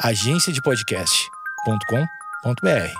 [0.00, 2.94] agenciadepodcast.com.br.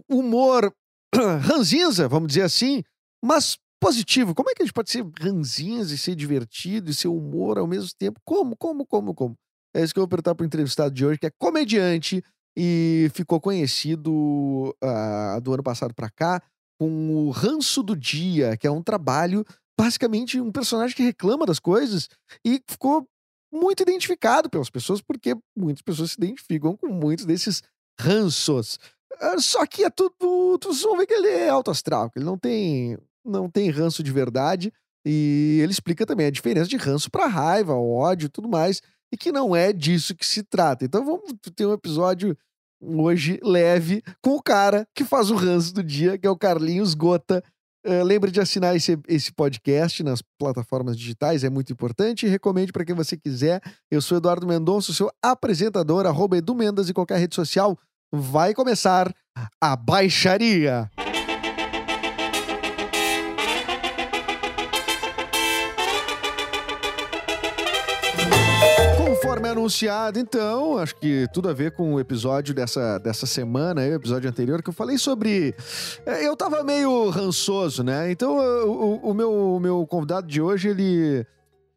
[0.10, 0.74] humor
[1.42, 2.84] ranzinza, vamos dizer assim,
[3.22, 4.34] mas positivo.
[4.34, 7.68] Como é que a gente pode ser ranzinhas e ser divertido e ser humor ao
[7.68, 8.22] mesmo tempo?
[8.24, 9.36] Como, como, como, como?
[9.76, 12.24] É isso que eu vou perguntar pro entrevistado de hoje, que é comediante
[12.58, 16.42] e ficou conhecido uh, do ano passado para cá
[16.80, 19.46] com o Ranço do Dia, que é um trabalho
[19.78, 22.10] basicamente um personagem que reclama das coisas
[22.44, 23.08] e ficou
[23.54, 27.62] muito identificado pelas pessoas, porque muitas pessoas se identificam com muitos desses
[28.00, 28.80] ranços.
[29.20, 30.60] Ah, só que é tudo.
[30.62, 34.04] Vocês vão ver que ele é alto astral, que ele não tem, não tem ranço
[34.04, 34.74] de verdade.
[35.06, 38.82] E ele explica também a diferença de ranço para raiva, ódio tudo mais.
[39.12, 40.84] E que não é disso que se trata.
[40.84, 42.38] Então vamos ter um episódio
[42.82, 46.94] hoje leve com o cara que faz o ranço do dia, que é o Carlinhos
[46.94, 47.44] Gota,
[47.88, 52.28] Uh, lembre de assinar esse, esse podcast nas plataformas digitais, é muito importante.
[52.28, 53.62] Recomende para quem você quiser.
[53.90, 57.78] Eu sou Eduardo Mendonça, seu apresentador, arroba Edu Mendas em qualquer rede social.
[58.12, 59.14] Vai começar
[59.62, 60.92] a baixaria.
[69.68, 74.30] Anunciado, então, acho que tudo a ver com o episódio dessa, dessa semana, o episódio
[74.30, 75.54] anterior, que eu falei sobre.
[76.06, 78.10] É, eu tava meio rançoso, né?
[78.10, 81.26] Então, o, o, meu, o meu convidado de hoje, ele.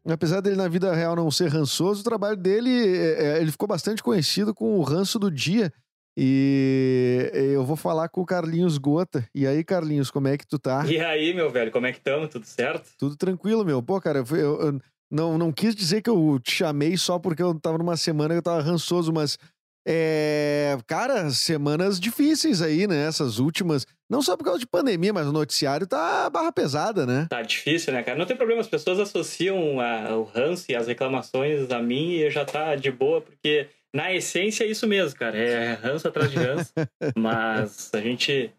[0.07, 3.67] Apesar dele na vida real não ser rançoso, o trabalho dele, é, é, ele ficou
[3.67, 5.71] bastante conhecido com o ranço do dia.
[6.17, 9.25] E eu vou falar com o Carlinhos Gota.
[9.33, 10.85] E aí, Carlinhos, como é que tu tá?
[10.85, 12.29] E aí, meu velho, como é que estamos?
[12.29, 12.89] Tudo certo?
[12.97, 13.81] Tudo tranquilo, meu.
[13.81, 14.81] Pô, cara, eu, eu,
[15.11, 18.37] não, não quis dizer que eu te chamei só porque eu tava numa semana que
[18.37, 19.37] eu tava rançoso, mas.
[19.85, 23.07] É, cara, semanas difíceis aí, né?
[23.07, 23.85] Essas últimas.
[24.09, 27.27] Não só por causa de pandemia, mas o noticiário tá barra pesada, né?
[27.29, 28.17] Tá difícil, né, cara?
[28.17, 32.29] Não tem problema, as pessoas associam a, o ranço e as reclamações a mim e
[32.29, 35.37] já tá de boa, porque na essência é isso mesmo, cara.
[35.37, 36.71] É ranço atrás de ranço.
[37.17, 38.51] mas a gente.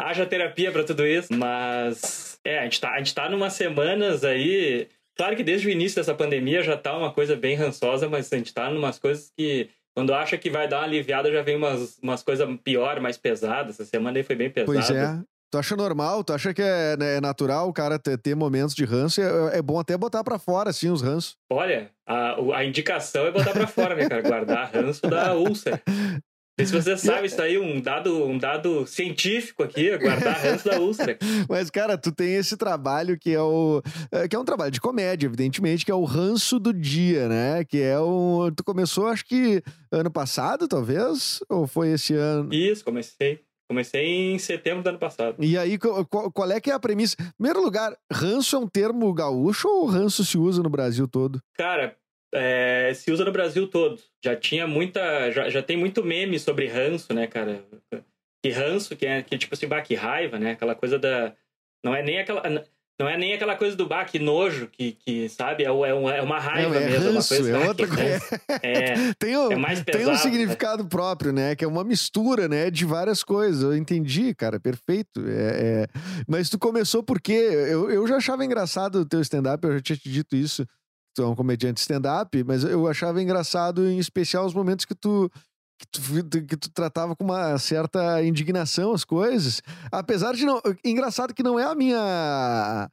[0.00, 2.40] Haja terapia para tudo isso, mas.
[2.44, 4.88] É, a gente tá, a gente tá numa semanas aí
[5.20, 8.36] Claro que desde o início dessa pandemia já tá uma coisa bem rançosa, mas a
[8.38, 11.98] gente tá numas coisas que quando acha que vai dar uma aliviada, já vem umas,
[12.02, 13.78] umas coisas pior, mais pesadas.
[13.78, 14.72] Essa semana aí foi bem pesada.
[14.72, 15.20] Pois é.
[15.50, 16.24] Tu acha normal?
[16.24, 19.20] Tu acha que é, né, é natural o cara ter, ter, momentos de ranço?
[19.20, 21.36] É, é bom até botar para fora, assim, os ranços.
[21.52, 24.22] Olha, a, a indicação é botar para fora, né, cara?
[24.22, 25.82] Guardar ranço da úlcera
[26.66, 31.18] se você sabe isso aí, um dado, um dado científico aqui, guardar ranço da úlcera.
[31.48, 33.82] Mas, cara, tu tem esse trabalho que é o.
[34.10, 37.64] É, que é um trabalho de comédia, evidentemente, que é o ranço do dia, né?
[37.64, 38.50] Que é o.
[38.54, 41.40] Tu começou, acho que ano passado, talvez?
[41.48, 42.52] Ou foi esse ano?
[42.52, 43.40] Isso, comecei.
[43.70, 45.36] Comecei em setembro do ano passado.
[45.38, 47.14] E aí, qual, qual, é que é a premissa?
[47.20, 51.40] Em primeiro lugar, ranço é um termo gaúcho ou ranço se usa no Brasil todo?
[51.56, 51.96] Cara,
[52.32, 54.00] é, se usa no Brasil todo.
[54.24, 55.30] Já tinha muita.
[55.30, 57.64] Já, já tem muito meme sobre ranço, né, cara?
[58.42, 60.52] Que ranço, que é que, tipo assim, bah, que raiva, né?
[60.52, 61.34] Aquela coisa da.
[61.84, 62.42] Não é nem aquela.
[62.98, 65.64] Não é nem aquela coisa do bah, que nojo, que, que sabe?
[65.64, 67.14] É, é, uma, é uma raiva é, é mesmo.
[67.14, 68.42] Ranço, uma coisa, é outra coisa.
[68.62, 70.88] É, tem, um, é mais pesado, tem um significado né?
[70.88, 71.56] próprio, né?
[71.56, 72.70] Que é uma mistura, né?
[72.70, 73.62] De várias coisas.
[73.62, 75.24] Eu entendi, cara, perfeito.
[75.26, 75.86] É, é...
[76.28, 79.96] Mas tu começou porque eu, eu já achava engraçado o teu stand-up, eu já tinha
[79.96, 80.66] te dito isso
[81.20, 85.30] tu é um comediante stand-up, mas eu achava engraçado, em especial, os momentos que tu,
[85.78, 89.60] que tu, que tu tratava com uma certa indignação as coisas.
[89.92, 90.62] Apesar de não.
[90.82, 92.90] Engraçado que não é a minha.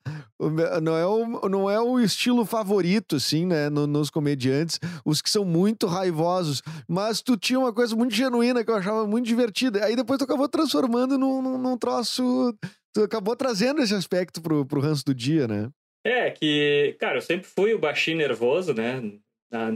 [0.83, 3.69] Não é o, não é o estilo favorito, assim, né?
[3.69, 6.61] No, nos comediantes, os que são muito raivosos.
[6.87, 9.85] Mas tu tinha uma coisa muito genuína que eu achava muito divertida.
[9.85, 12.53] Aí depois tu acabou transformando num, num, num troço.
[12.93, 15.69] Tu acabou trazendo esse aspecto pro, pro ranço do dia, né?
[16.07, 19.03] É, que, cara, eu sempre fui o baixinho nervoso, né?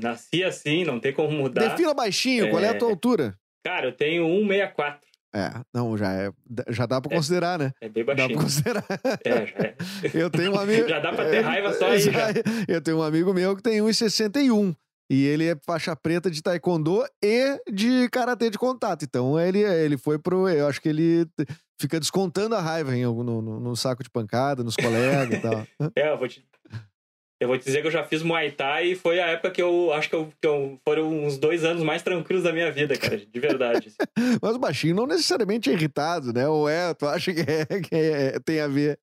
[0.01, 1.67] Nasci assim, não tem como mudar.
[1.67, 2.49] Defina baixinho, é...
[2.49, 3.35] qual é a tua é, altura?
[3.65, 4.99] Cara, eu tenho 1,64.
[5.33, 6.31] É, não, já, é,
[6.69, 7.73] já dá pra é, considerar, né?
[7.81, 8.29] É bem baixinho.
[8.29, 8.85] Dá pra considerar.
[9.25, 9.75] É, já é.
[10.13, 10.87] Eu tenho um amigo...
[10.87, 12.11] já dá pra ter raiva só aí, já.
[12.11, 12.33] já.
[12.65, 14.73] Eu tenho um amigo meu que tem 1,61.
[15.09, 19.03] E ele é faixa preta de taekwondo e de karatê de contato.
[19.03, 20.47] Então ele, ele foi pro.
[20.47, 21.27] Eu acho que ele
[21.81, 25.67] fica descontando a raiva em, no, no, no saco de pancada, nos colegas e tal.
[25.95, 26.45] É, eu vou te,
[27.41, 29.61] eu vou te dizer que eu já fiz Muay Thai e foi a época que
[29.61, 32.95] eu acho que, eu, que eu, foram uns dois anos mais tranquilos da minha vida,
[32.95, 33.87] cara, de verdade.
[33.87, 33.97] assim.
[34.39, 36.47] Mas o baixinho não necessariamente é irritado, né?
[36.47, 38.99] Ou é, tu acha que, é, que é, tem a ver?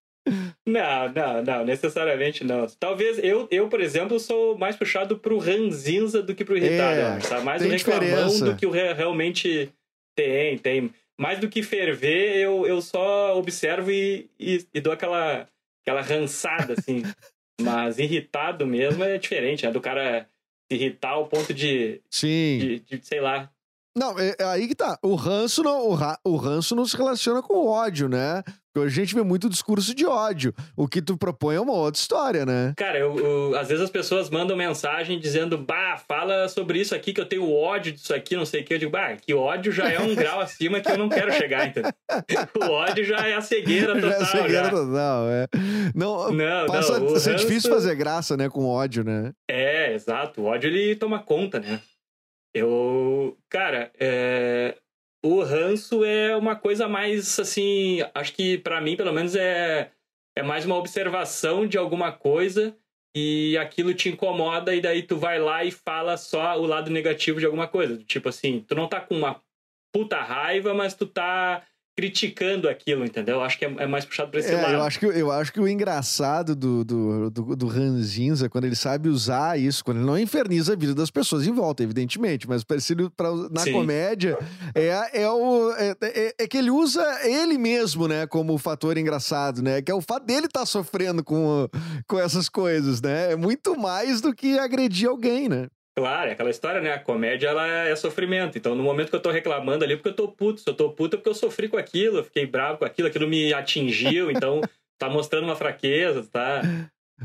[0.64, 2.66] Não, não, não, necessariamente não.
[2.78, 7.00] Talvez eu, eu por exemplo, sou mais puxado pro ranzinza do que pro irritado.
[7.00, 7.40] É, tá?
[7.40, 9.72] Mais o reclamão do que o re realmente
[10.16, 10.90] tem, tem.
[11.18, 15.48] Mais do que ferver, eu, eu só observo e, e, e dou aquela,
[15.82, 17.02] aquela rançada, assim.
[17.60, 19.72] Mas irritado mesmo é diferente, né?
[19.72, 20.28] Do cara
[20.70, 22.00] se irritar ao ponto de.
[22.08, 22.58] Sim.
[22.58, 23.50] De, de sei lá.
[23.98, 24.96] Não, é, é, aí que tá.
[25.02, 28.44] O ranço, não, o, ra, o ranço não se relaciona com o ódio, né?
[28.72, 30.54] Porque a gente vê muito discurso de ódio.
[30.76, 32.74] O que tu propõe é uma outra história, né?
[32.76, 37.12] Cara, eu, eu, às vezes as pessoas mandam mensagem dizendo, bah, fala sobre isso aqui,
[37.12, 38.74] que eu tenho ódio disso aqui, não sei o que.
[38.74, 41.66] Eu digo, bah, que ódio já é um grau acima que eu não quero chegar,
[41.66, 41.82] então.
[42.58, 44.10] O ódio já é a cegueira total.
[44.10, 44.70] Já é a cegueira já.
[44.70, 45.46] total, é.
[45.94, 47.46] Não, não passa não, a ser ranço...
[47.46, 49.32] difícil fazer graça, né, com ódio, né?
[49.48, 50.42] É, exato.
[50.42, 51.80] O ódio, ele toma conta, né?
[52.58, 54.76] Eu, cara, é,
[55.24, 59.90] o ranço é uma coisa mais assim, acho que para mim, pelo menos, é,
[60.36, 62.76] é mais uma observação de alguma coisa
[63.16, 67.40] e aquilo te incomoda e daí tu vai lá e fala só o lado negativo
[67.40, 67.98] de alguma coisa.
[68.04, 69.42] Tipo assim, tu não tá com uma
[69.92, 71.62] puta raiva, mas tu tá
[71.98, 73.42] criticando aquilo, entendeu?
[73.42, 74.72] Acho que é, é mais puxado pra esse é, lado.
[74.72, 78.66] Eu acho, que, eu acho que o engraçado do, do, do, do Ranzinza, é quando
[78.66, 82.48] ele sabe usar isso, quando ele não inferniza a vida das pessoas em volta, evidentemente,
[82.48, 83.72] mas parecido pra, na Sim.
[83.72, 84.38] comédia,
[84.76, 89.60] é, é, o, é, é, é, que ele usa ele mesmo, né, como fator engraçado,
[89.60, 89.82] né?
[89.82, 91.68] Que é o fato dele estar tá sofrendo com,
[92.06, 93.32] com essas coisas, né?
[93.32, 95.66] É muito mais do que agredir alguém, né?
[95.98, 96.92] Claro, é aquela história, né?
[96.92, 98.56] A comédia, ela é sofrimento.
[98.56, 100.60] Então, no momento que eu tô reclamando ali, é porque eu tô puto.
[100.60, 103.08] Se eu tô puto, é porque eu sofri com aquilo, eu fiquei bravo com aquilo,
[103.08, 104.30] aquilo me atingiu.
[104.38, 104.60] Então,
[104.96, 106.62] tá mostrando uma fraqueza, tá?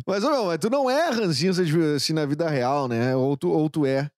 [0.08, 1.64] Mas não, mas tu não é ranzinza
[1.96, 3.16] assim na vida real, né?
[3.16, 4.10] Ou tu, ou tu é?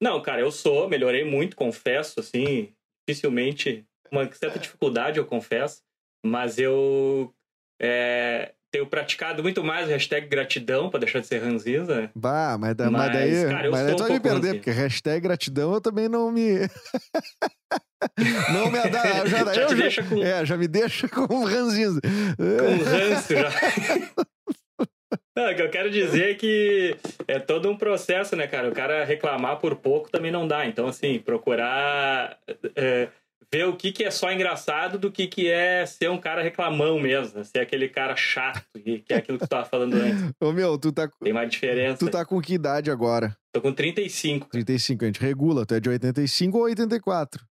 [0.00, 2.72] Não, cara, eu sou, melhorei muito, confesso, assim,
[3.06, 5.82] dificilmente, uma certa dificuldade, eu confesso,
[6.24, 7.34] mas eu
[7.78, 12.10] é, tenho praticado muito mais o hashtag gratidão pra deixar de ser ranzinza.
[12.14, 13.48] Bah, mas, da, mas, mas daí.
[13.48, 16.60] Cara, mas daí tu vai me perder, porque hashtag gratidão eu também não me.
[18.52, 19.28] não me adapto.
[19.28, 20.22] Já, já, eu, já, com...
[20.22, 22.00] é, já me deixa com ranzinza.
[22.02, 23.50] Com ranço já.
[25.36, 26.96] Não, o que eu quero dizer é que
[27.28, 28.70] é todo um processo, né, cara?
[28.70, 30.64] O cara reclamar por pouco também não dá.
[30.64, 32.38] Então, assim, procurar.
[32.74, 33.08] É,
[33.52, 36.98] ver o que, que é só engraçado do que, que é ser um cara reclamão
[36.98, 40.32] mesmo, ser aquele cara chato, que é aquilo que tu tava falando antes.
[40.40, 41.08] Ô meu, tu tá.
[41.22, 41.98] Tem uma diferença.
[41.98, 43.36] Tu tá com que idade agora?
[43.52, 44.48] Tô com 35.
[44.48, 47.44] 35, a gente regula, tu é de 85 ou 84?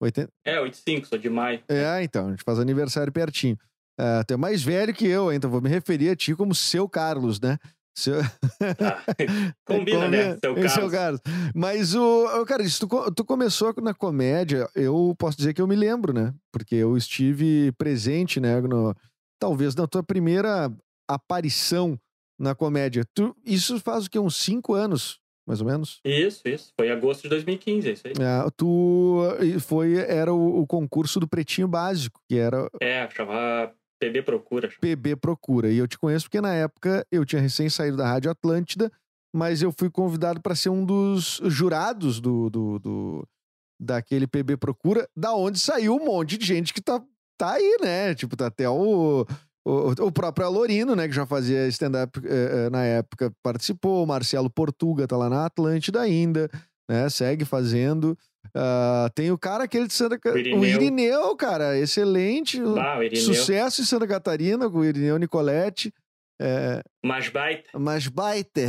[0.00, 0.30] 80...
[0.44, 1.62] É, 85, sou de maio.
[1.68, 3.56] É, então, a gente faz aniversário pertinho.
[3.98, 6.88] É, tu é mais velho que eu, então vou me referir a ti como seu
[6.88, 7.58] Carlos, né?
[7.96, 8.20] Seu...
[8.20, 9.04] Ah,
[9.64, 10.36] combina, né?
[10.38, 10.72] Seu Carlos.
[10.72, 11.20] Seu Carlos.
[11.54, 15.76] Mas, o, cara, isso, tu, tu começou na comédia, eu posso dizer que eu me
[15.76, 16.34] lembro, né?
[16.52, 18.60] Porque eu estive presente, né?
[18.60, 18.94] No,
[19.38, 20.72] talvez na tua primeira
[21.08, 21.98] aparição
[22.38, 23.04] na comédia.
[23.14, 24.18] Tu, isso faz o quê?
[24.18, 26.00] Uns cinco anos, mais ou menos?
[26.04, 26.72] Isso, isso.
[26.76, 28.14] Foi em agosto de 2015, é isso aí.
[28.18, 29.20] É, tu
[29.60, 32.68] foi, era o, o concurso do Pretinho Básico, que era...
[32.80, 34.68] É, chamava PB Procura.
[34.80, 35.70] PB Procura.
[35.70, 38.90] E eu te conheço porque na época eu tinha recém saído da Rádio Atlântida,
[39.34, 43.28] mas eu fui convidado para ser um dos jurados do, do, do,
[43.80, 47.02] daquele PB Procura, da onde saiu um monte de gente que tá,
[47.38, 48.14] tá aí, né?
[48.14, 49.26] Tipo, tá até o,
[49.66, 54.04] o, o próprio Alorino, né, que já fazia stand-up eh, eh, na época, participou.
[54.04, 56.50] O Marcelo Portuga tá lá na Atlântida ainda,
[56.88, 57.08] né?
[57.08, 58.16] Segue fazendo.
[58.48, 60.56] Uh, tem o cara aquele de Santa Catarina.
[60.56, 62.60] O Irineu, cara, excelente.
[62.78, 63.24] Ah, Irineu.
[63.24, 65.92] Sucesso em Santa Catarina com o Irineu Nicoletti.
[66.40, 66.82] É...
[67.04, 67.78] Mais baita.
[67.78, 68.68] Mais baita.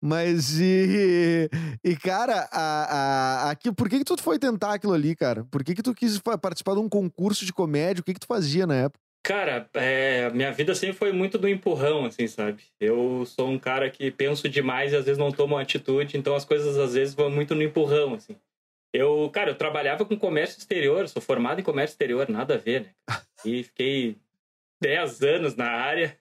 [0.00, 1.50] Mas e,
[1.82, 5.44] e cara, a, a, aqui, por que, que tu foi tentar aquilo ali, cara?
[5.50, 8.00] Por que, que tu quis participar de um concurso de comédia?
[8.00, 9.00] O que, que tu fazia na época?
[9.24, 12.62] Cara, é, minha vida sempre foi muito do empurrão, assim, sabe?
[12.80, 16.44] Eu sou um cara que penso demais e às vezes não tomo atitude, então as
[16.44, 18.36] coisas às vezes vão muito no empurrão, assim.
[18.92, 22.82] Eu, cara, eu trabalhava com comércio exterior, sou formado em comércio exterior, nada a ver,
[22.82, 22.90] né?
[23.44, 24.16] E fiquei
[24.82, 26.18] 10 anos na área.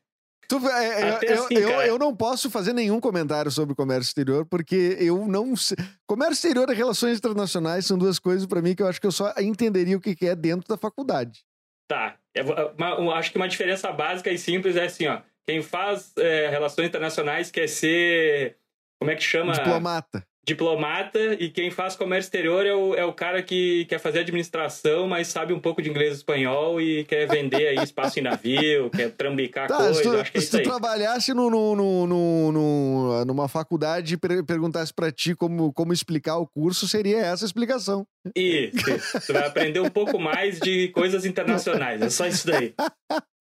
[0.47, 4.45] Tu, é, é eu, assim, eu, eu, não posso fazer nenhum comentário sobre comércio exterior,
[4.45, 5.77] porque eu não sei.
[6.05, 9.11] Comércio exterior e relações internacionais são duas coisas para mim que eu acho que eu
[9.11, 11.43] só entenderia o que é dentro da faculdade.
[11.87, 12.17] Tá.
[12.35, 15.21] Eu, acho que uma diferença básica e simples é assim, ó.
[15.45, 18.57] Quem faz é, relações internacionais quer ser.
[18.99, 19.53] Como é que chama?
[19.53, 24.19] Diplomata diplomata e quem faz comércio exterior é o, é o cara que quer fazer
[24.19, 28.21] administração, mas sabe um pouco de inglês e espanhol e quer vender aí espaço em
[28.21, 29.93] navio, quer trambicar tá, coisa.
[29.95, 34.17] Se tu, acho que é se tu trabalhasse no, no, no, no, numa faculdade e
[34.17, 38.07] per perguntasse para ti como, como explicar o curso, seria essa a explicação.
[38.33, 39.19] Isso, isso.
[39.27, 42.01] Tu vai aprender um pouco mais de coisas internacionais.
[42.01, 42.73] É só isso daí.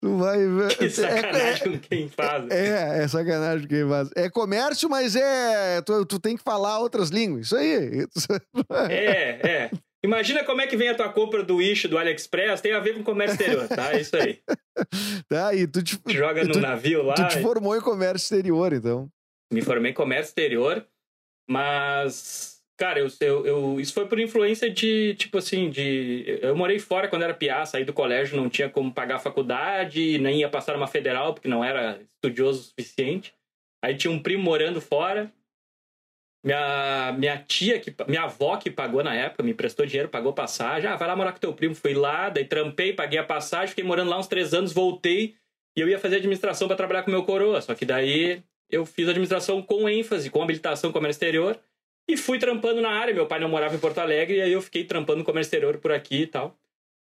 [0.00, 0.76] Tu vai ver.
[0.76, 2.50] Que sacanagem é, com quem faz.
[2.50, 4.10] É, é sacanagem com quem faz.
[4.16, 5.82] É comércio, mas é.
[5.82, 7.46] Tu, tu tem que falar outras línguas.
[7.46, 8.06] Isso aí.
[8.88, 9.70] É, é.
[10.04, 12.94] Imagina como é que vem a tua compra do Wish, do AliExpress, tem a ver
[12.94, 13.94] com comércio exterior, tá?
[13.94, 14.38] É isso aí.
[15.28, 17.14] Tá, e tu te, Joga no tu, navio lá.
[17.14, 19.08] Tu te formou em comércio exterior, então.
[19.52, 20.84] Me formei em comércio exterior,
[21.48, 26.38] mas Cara, eu, eu, eu, isso foi por influência de, tipo assim, de.
[26.42, 30.18] Eu morei fora quando era piá, saí do colégio, não tinha como pagar a faculdade,
[30.18, 33.32] nem ia passar uma federal, porque não era estudioso o suficiente.
[33.82, 35.32] Aí tinha um primo morando fora.
[36.44, 40.90] Minha, minha tia, que, minha avó que pagou na época, me prestou dinheiro, pagou passagem.
[40.90, 41.74] Ah, vai lá morar com teu primo.
[41.74, 45.36] Fui lá, daí trampei, paguei a passagem, fiquei morando lá uns três anos, voltei
[45.76, 47.60] e eu ia fazer administração para trabalhar com meu coroa.
[47.60, 51.58] Só que daí eu fiz administração com ênfase, com habilitação comércio exterior.
[52.08, 53.14] E fui trampando na área.
[53.14, 55.78] Meu pai não morava em Porto Alegre, e aí eu fiquei trampando no comércio exterior
[55.78, 56.56] por aqui e tal.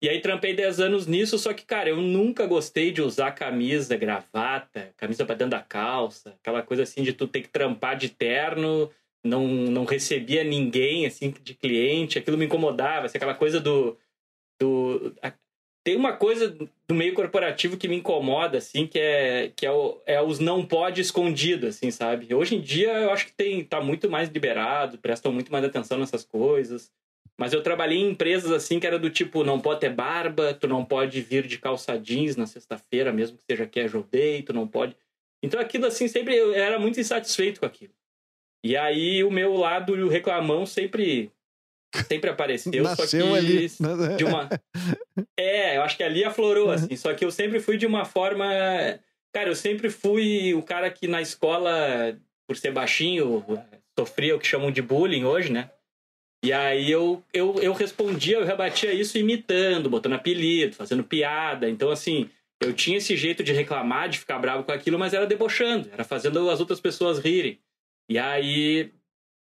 [0.01, 3.97] E aí trampei 10 anos nisso, só que, cara, eu nunca gostei de usar camisa,
[3.97, 8.07] gravata, camisa pra dentro da calça, aquela coisa assim de tu ter que trampar de
[8.07, 8.89] terno,
[9.21, 13.97] não, não recebia ninguém, assim, de cliente, aquilo me incomodava, assim, aquela coisa do...
[14.57, 15.13] do
[15.83, 16.49] tem uma coisa
[16.87, 20.65] do meio corporativo que me incomoda, assim, que é, que é, o, é os não
[20.65, 22.33] pode escondido, assim, sabe?
[22.33, 25.97] Hoje em dia eu acho que tem, tá muito mais liberado, prestam muito mais atenção
[25.97, 26.91] nessas coisas.
[27.37, 30.67] Mas eu trabalhei em empresas assim que era do tipo, não pode ter barba, tu
[30.67, 34.67] não pode vir de calça jeans na sexta-feira, mesmo que seja casual day, tu não
[34.67, 34.93] pode.
[35.41, 37.93] Então aquilo assim, sempre eu era muito insatisfeito com aquilo.
[38.61, 41.31] E aí o meu lado reclamão sempre
[42.07, 43.67] sempre apareceu, Nasceu só que ali.
[44.17, 44.49] de uma
[45.37, 48.45] É, eu acho que ali aflorou assim, só que eu sempre fui de uma forma,
[49.33, 52.17] cara, eu sempre fui o cara que na escola
[52.47, 53.43] por ser baixinho
[53.97, 55.69] sofria o que chamam de bullying hoje, né?
[56.43, 61.69] E aí eu, eu, eu respondia, eu rebatia isso imitando, botando apelido, fazendo piada.
[61.69, 62.29] Então, assim,
[62.61, 66.03] eu tinha esse jeito de reclamar, de ficar bravo com aquilo, mas era debochando, era
[66.03, 67.59] fazendo as outras pessoas rirem.
[68.07, 68.91] E aí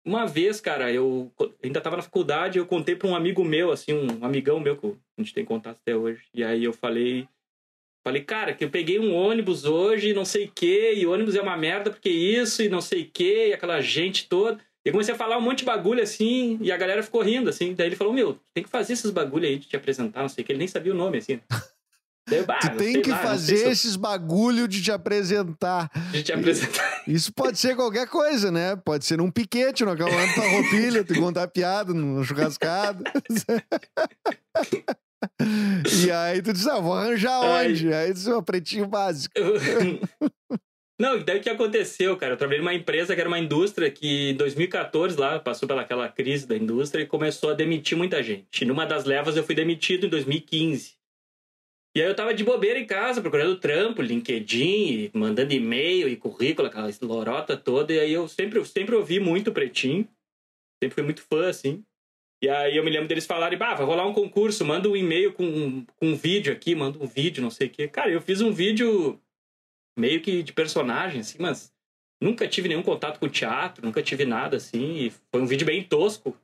[0.05, 1.31] uma vez, cara, eu
[1.63, 4.87] ainda tava na faculdade, eu contei para um amigo meu, assim, um amigão meu que
[4.87, 6.23] a gente tem contato até hoje.
[6.33, 7.27] E aí eu falei,
[8.05, 11.41] falei, cara, que eu peguei um ônibus hoje, não sei o quê, e ônibus é
[11.41, 14.59] uma merda porque isso e não sei o quê, e aquela gente toda.
[14.85, 17.49] E eu comecei a falar um monte de bagulho assim, e a galera ficou rindo,
[17.49, 17.73] assim.
[17.73, 20.43] Daí ele falou: Meu, tem que fazer esses bagulho aí de te apresentar, não sei
[20.43, 20.51] o que.
[20.51, 21.39] Ele nem sabia o nome, assim.
[22.25, 25.89] Tu tem que lá, fazer esses bagulho de te apresentar.
[26.11, 27.03] De te apresentar.
[27.07, 28.77] Isso pode ser qualquer coisa, né?
[28.77, 33.03] Pode ser num piquete, no acabamento da roupilha, tu contar piada numa churrascada.
[36.05, 37.71] e aí tu diz, ah, vou arranjar Ai.
[37.71, 37.93] onde?
[37.93, 39.33] Aí tu diz, oh, pretinho básico.
[40.99, 42.33] Não, daí o que aconteceu, cara?
[42.33, 46.47] Eu trabalhei numa empresa que era uma indústria que em 2014 lá passou pelaquela crise
[46.47, 48.61] da indústria e começou a demitir muita gente.
[48.61, 50.92] E numa das levas eu fui demitido em 2015.
[51.95, 56.67] E aí eu tava de bobeira em casa, procurando trampo, LinkedIn, mandando e-mail e currículo,
[56.67, 57.93] aquela lorota toda.
[57.93, 60.07] E aí eu sempre, sempre ouvi muito Pretinho.
[60.81, 61.83] Sempre fui muito fã, assim.
[62.41, 65.31] E aí eu me lembro deles falarem, bah, vai rolar um concurso, manda um e-mail
[65.33, 67.87] com, com um vídeo aqui, manda um vídeo, não sei o quê.
[67.87, 69.17] Cara, eu fiz um vídeo
[69.97, 71.71] meio que de personagem, assim, mas
[72.21, 75.09] nunca tive nenhum contato com teatro, nunca tive nada, assim.
[75.31, 76.35] foi um vídeo bem tosco.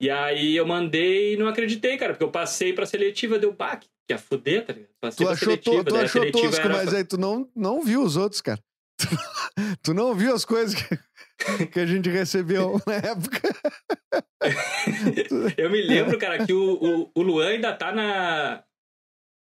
[0.00, 3.76] E aí eu mandei e não acreditei, cara, porque eu passei pra seletiva, deu, bah,
[3.76, 4.90] que a fuder, tá ligado?
[5.16, 8.40] Tu achou, seletiva, to, tu achou tosco, mas aí tu não, não viu os outros,
[8.40, 8.60] cara.
[9.82, 13.40] tu não viu as coisas que, que a gente recebeu na época.
[15.56, 18.62] eu me lembro, cara, que o, o, o Luan ainda tá na.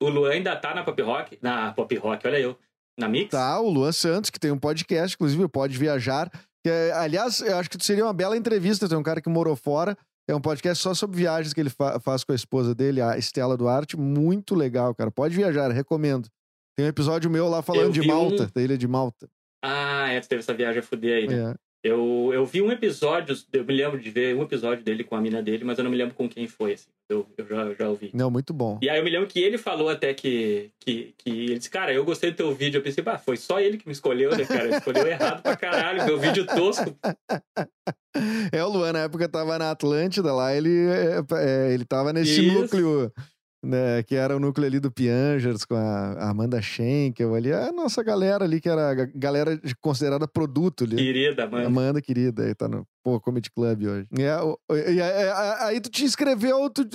[0.03, 1.39] O Luan ainda tá na Pop Rock.
[1.43, 2.59] Na Pop Rock, olha eu.
[2.99, 3.31] Na Mix?
[3.31, 6.31] Tá, o Luan Santos, que tem um podcast, inclusive, pode viajar.
[6.65, 8.89] Que, aliás, eu acho que seria uma bela entrevista.
[8.89, 9.97] Tem um cara que morou fora
[10.29, 13.17] é um podcast só sobre viagens que ele fa faz com a esposa dele, a
[13.17, 13.97] Estela Duarte.
[13.97, 15.11] Muito legal, cara.
[15.11, 16.29] Pode viajar, recomendo.
[16.77, 18.51] Tem um episódio meu lá falando de Malta, um...
[18.55, 19.29] da ilha de Malta.
[19.63, 21.55] Ah, é, teve essa viagem a fuder aí, né?
[21.87, 25.21] Eu, eu vi um episódio, eu me lembro de ver um episódio dele com a
[25.21, 26.89] mina dele, mas eu não me lembro com quem foi, assim.
[27.09, 28.11] Eu, eu, já, já ouvi.
[28.13, 28.77] Não, muito bom.
[28.83, 31.93] E aí eu me lembro que ele falou até que, que, que ele disse, cara,
[31.93, 32.79] eu gostei do teu vídeo.
[32.79, 34.65] Eu pensei, bah, foi só ele que me escolheu, né, cara?
[34.65, 36.97] Ele escolheu errado pra caralho, meu vídeo tosco.
[38.51, 42.47] É, o Luan, na época, tava na Atlântida lá, ele, é, é ele tava nesse
[42.47, 42.63] Isso.
[42.63, 43.13] núcleo
[43.67, 48.03] né, que era o núcleo ali do Piangers com a Amanda Schenkel ali, a nossa
[48.03, 50.97] galera ali, que era a galera considerada produto ali.
[50.97, 51.67] Querida, Amanda.
[51.67, 54.07] Amanda, querida, aí tá no pô, Comedy Club hoje.
[54.19, 56.87] É, e, é, aí tu te inscreveu, tu,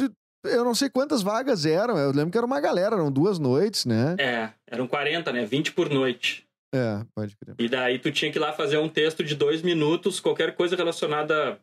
[0.46, 3.86] eu não sei quantas vagas eram, eu lembro que era uma galera, eram duas noites,
[3.86, 4.16] né?
[4.18, 5.46] É, eram 40, né?
[5.46, 6.46] 20 por noite.
[6.74, 7.56] É, pode crer.
[7.60, 10.76] E daí tu tinha que ir lá fazer um texto de dois minutos, qualquer coisa
[10.76, 11.60] relacionada,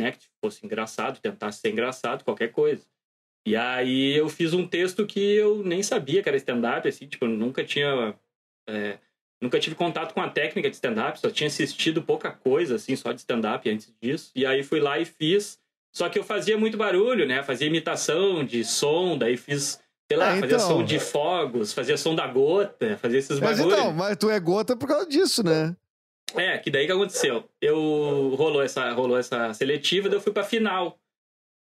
[0.00, 2.82] né, que fosse engraçado, tentasse ser engraçado, qualquer coisa.
[3.46, 7.24] E aí eu fiz um texto que eu nem sabia que era stand-up, assim, tipo,
[7.24, 8.14] eu nunca tinha...
[8.68, 8.98] É,
[9.40, 13.12] nunca tive contato com a técnica de stand-up, só tinha assistido pouca coisa, assim, só
[13.12, 14.32] de stand-up antes disso.
[14.34, 15.60] E aí fui lá e fiz,
[15.92, 20.32] só que eu fazia muito barulho, né, fazia imitação de som, daí fiz sei lá,
[20.32, 20.84] ah, fazia som então.
[20.84, 23.40] de fogos, fazia som da gota, fazia esses.
[23.40, 25.76] Mas então, mas tu é gota por causa disso, né?
[26.34, 27.44] É, que daí que aconteceu?
[27.60, 30.98] Eu rolou essa, rolou essa seletiva, daí eu fui pra final.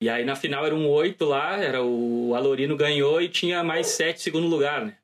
[0.02, 3.88] E aí na final era um oito lá, era o Alorino ganhou e tinha mais
[3.88, 4.98] sete segundo lugar, né?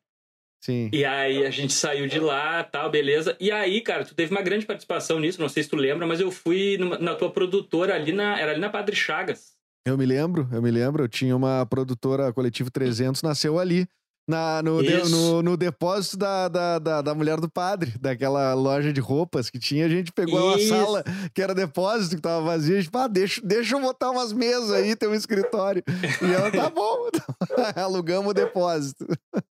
[0.63, 0.89] Sim.
[0.93, 3.35] E aí a gente saiu de lá, tal, beleza.
[3.37, 6.21] E aí, cara, tu teve uma grande participação nisso, não sei se tu lembra, mas
[6.21, 9.53] eu fui numa, na tua produtora ali na, era ali na Padre Chagas.
[9.85, 11.03] Eu me lembro, eu me lembro.
[11.03, 13.85] Eu tinha uma produtora Coletivo 300, nasceu ali.
[14.25, 18.93] Na, no, de, no, no, depósito da, da, da, da, mulher do padre, daquela loja
[18.93, 20.73] de roupas que tinha, a gente pegou Isso.
[20.73, 21.03] uma sala
[21.33, 24.71] que era depósito, que tava vazia, a gente, ah, deixa, deixa eu botar umas mesas
[24.71, 25.83] aí, tem um escritório.
[26.21, 27.09] E ela, tá bom,
[27.75, 29.05] alugamos o depósito.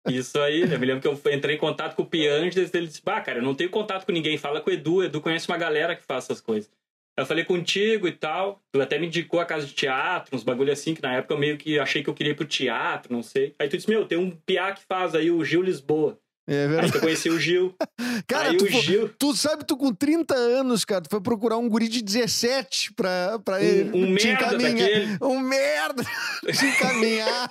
[0.08, 3.02] Isso aí, eu me lembro que eu entrei em contato com o Pianges, ele disse,
[3.04, 5.58] bah, cara, eu não tenho contato com ninguém, fala com o Edu, Edu conhece uma
[5.58, 6.68] galera que faz essas coisas.
[7.16, 8.61] Eu falei contigo e tal.
[8.70, 11.38] Tu até me indicou a casa de teatro, uns bagulho assim, que na época eu
[11.38, 13.54] meio que achei que eu queria ir pro teatro, não sei.
[13.58, 16.18] Aí tu disse, meu, tem um piá que faz aí, o Gil Lisboa.
[16.49, 16.92] É verdade.
[16.92, 17.75] Aí eu conheci o Gil.
[18.28, 19.08] Cara, aí tu, o Gil...
[19.18, 23.38] tu sabe, tu com 30 anos, cara, tu foi procurar um guri de 17 pra,
[23.44, 23.90] pra ele.
[23.90, 25.18] Um, um merda daquele.
[25.20, 26.04] Um merda
[26.52, 27.50] te encaminhar.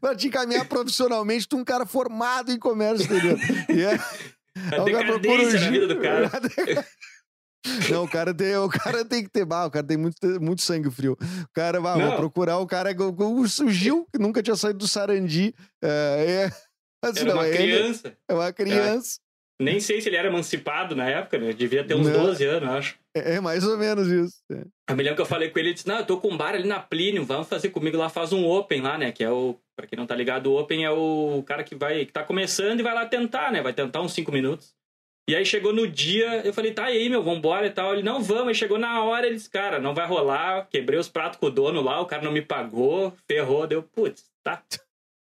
[0.00, 3.38] pra te encaminhar profissionalmente, tu é um cara formado em comércio exterior.
[3.68, 4.04] Yeah.
[4.72, 6.30] A decadência na vida do cara.
[7.90, 9.46] Não, o cara tem, o cara tem que ter.
[9.50, 11.16] Ah, o cara tem muito, muito sangue frio.
[11.20, 12.94] O cara vai vou procurar o cara.
[12.98, 15.54] O, o Gil, que nunca tinha saído do Sarandi.
[15.82, 16.50] É,
[17.04, 18.16] é, assim, era não, uma é criança.
[18.28, 19.18] é uma criança.
[19.20, 19.26] É.
[19.58, 21.52] Nem sei se ele era emancipado na época, né?
[21.52, 22.26] Devia ter uns não.
[22.26, 22.98] 12 anos, acho.
[23.16, 24.36] É, é, mais ou menos isso.
[24.52, 24.64] É.
[24.90, 26.36] Eu me lembro que eu falei com ele, ele disse, não, eu tô com um
[26.36, 29.12] bar ali na Plínio, vamos fazer comigo lá, faz um Open lá, né?
[29.12, 32.04] Que é o, pra quem não tá ligado, o Open é o cara que vai,
[32.04, 33.62] que tá começando e vai lá tentar, né?
[33.62, 34.74] Vai tentar uns 5 minutos.
[35.28, 37.92] E aí chegou no dia, eu falei, tá, aí, meu, vambora e tal.
[37.92, 38.48] Ele, não, vamos.
[38.48, 40.68] Aí chegou na hora, ele disse, cara, não vai rolar.
[40.68, 43.66] Quebrei os pratos com o dono lá, o cara não me pagou, ferrou.
[43.66, 44.62] Deu, putz, tá.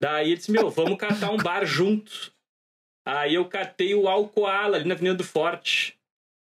[0.02, 2.34] Daí ele disse, meu, vamos catar um bar juntos.
[3.06, 5.98] Aí eu catei o Alcoala ali na Avenida do Forte.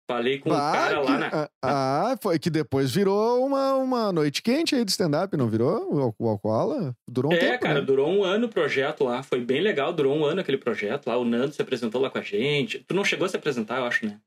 [0.08, 1.50] Falei com o ah, cara que, lá na.
[1.62, 6.16] Ah, foi que depois virou uma, uma noite quente aí de stand-up, não virou?
[6.18, 6.96] O Alcoala?
[7.06, 7.54] Durou um é, tempo.
[7.54, 7.86] É, cara, né?
[7.86, 9.22] durou um ano o projeto lá.
[9.22, 11.18] Foi bem legal, durou um ano aquele projeto lá.
[11.18, 12.80] O Nando se apresentou lá com a gente.
[12.88, 14.18] Tu não chegou a se apresentar, eu acho, né?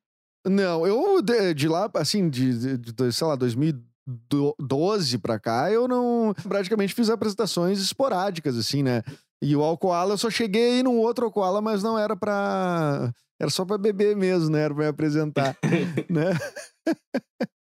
[0.46, 5.88] Não, eu de, de lá, assim, de, de, de, sei lá, 2012 pra cá, eu
[5.88, 6.34] não.
[6.46, 9.02] Praticamente fiz apresentações esporádicas, assim, né?
[9.42, 13.50] E o Alcoala, eu só cheguei aí num outro Alcoala, mas não era pra era
[13.50, 14.64] só pra beber mesmo, né?
[14.64, 15.56] Era pra me apresentar,
[16.10, 16.32] né?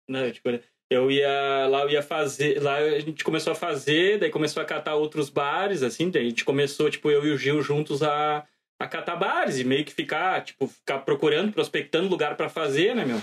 [0.09, 0.49] Não, tipo,
[0.91, 4.65] eu ia lá, eu ia fazer, lá a gente começou a fazer, daí começou a
[4.65, 8.45] catar outros bares, assim, daí a gente começou, tipo, eu e o Gil juntos a,
[8.77, 13.05] a catar bares e meio que ficar, tipo, ficar procurando, prospectando lugar para fazer, né,
[13.05, 13.21] meu?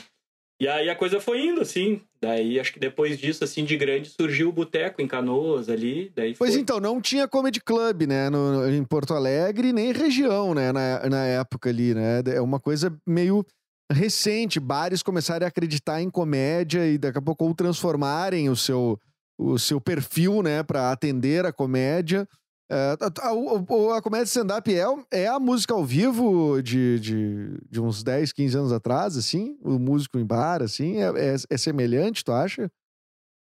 [0.61, 2.03] E aí a coisa foi indo, assim.
[2.21, 6.13] Daí, acho que depois disso, assim, de grande, surgiu o Boteco em Canoas ali.
[6.15, 8.29] Daí pois então, não tinha Comedy Club, né?
[8.29, 10.71] No, em Porto Alegre, nem região, né?
[10.71, 12.23] Na, na época ali, né?
[12.27, 13.43] É uma coisa meio
[13.91, 14.61] recente.
[14.61, 19.01] Bares começarem a acreditar em comédia e daqui a pouco ou transformarem o seu,
[19.39, 20.63] o seu perfil, né?
[20.63, 22.29] Pra atender a comédia.
[22.71, 27.81] É, a, a, a, comédia stand-up é, é a música ao vivo de, de, de,
[27.81, 29.59] uns 10, 15 anos atrás, assim?
[29.61, 31.03] O músico em bar, assim?
[31.03, 32.71] É, é, é, semelhante, tu acha?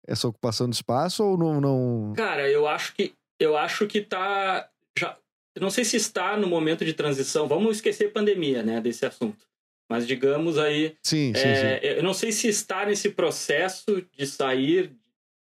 [0.07, 2.13] Essa ocupação de espaço ou não, não...
[2.15, 4.67] Cara, eu acho que eu acho que tá.
[4.97, 5.15] Já,
[5.55, 7.47] eu não sei se está no momento de transição.
[7.47, 9.47] Vamos esquecer pandemia, né, desse assunto.
[9.87, 10.95] Mas digamos aí.
[11.03, 11.85] Sim, sim, é, sim.
[11.85, 14.91] Eu não sei se está nesse processo de sair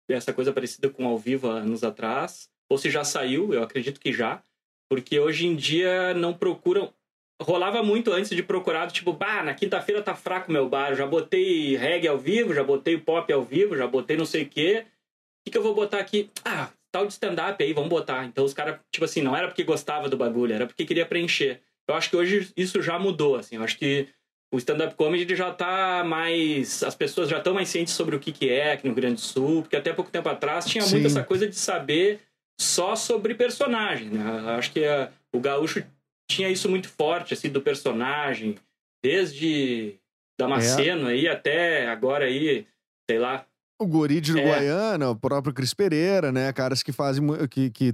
[0.10, 4.12] dessa coisa parecida com ao vivo anos atrás ou se já saiu, eu acredito que
[4.12, 4.42] já,
[4.90, 6.94] porque hoje em dia não procuram.
[7.42, 11.76] Rolava muito antes de procurar, tipo, bah, na quinta-feira tá fraco meu bar, já botei
[11.78, 14.86] reggae ao vivo, já botei pop ao vivo, já botei não sei o quê.
[14.86, 16.32] O que, que eu vou botar aqui?
[16.44, 18.26] Ah, tal de stand-up aí, vamos botar.
[18.26, 21.62] Então os caras, tipo assim, não era porque gostava do bagulho, era porque queria preencher.
[21.88, 23.56] Eu acho que hoje isso já mudou, assim.
[23.56, 24.08] Eu acho que
[24.52, 26.84] o stand-up comedy já tá mais.
[26.84, 29.16] As pessoas já estão mais cientes sobre o que, que é aqui no Rio Grande
[29.16, 30.94] do Sul, porque até pouco tempo atrás tinha Sim.
[30.94, 32.20] muito essa coisa de saber
[32.60, 34.24] só sobre personagem, né?
[34.58, 35.84] Acho que a, o gaúcho
[36.30, 38.56] tinha isso muito forte, assim, do personagem,
[39.04, 39.96] desde
[40.40, 41.14] Damasceno é.
[41.14, 42.66] aí até agora aí,
[43.10, 43.46] sei lá.
[43.80, 45.08] O Gori de Uruguaiana, é.
[45.08, 46.52] o próprio Cris Pereira, né?
[46.52, 47.94] Caras que fazem, que, que,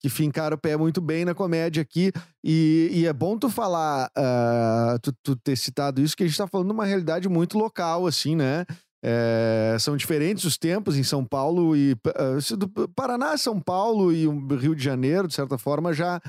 [0.00, 2.12] que fincaram o pé muito bem na comédia aqui.
[2.44, 6.36] E, e é bom tu falar, uh, tu, tu, ter citado isso, que a gente
[6.36, 8.66] tá falando de uma realidade muito local, assim, né?
[9.02, 14.26] É, são diferentes os tempos em São Paulo e uh, do Paraná, São Paulo e
[14.56, 16.20] Rio de Janeiro, de certa forma, já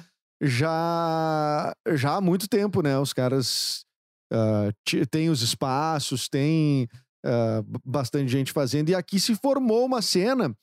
[0.41, 2.97] já já há muito tempo, né?
[2.97, 3.83] Os caras
[4.31, 6.87] uh, têm os espaços, tem
[7.25, 10.55] uh, bastante gente fazendo e aqui se formou uma cena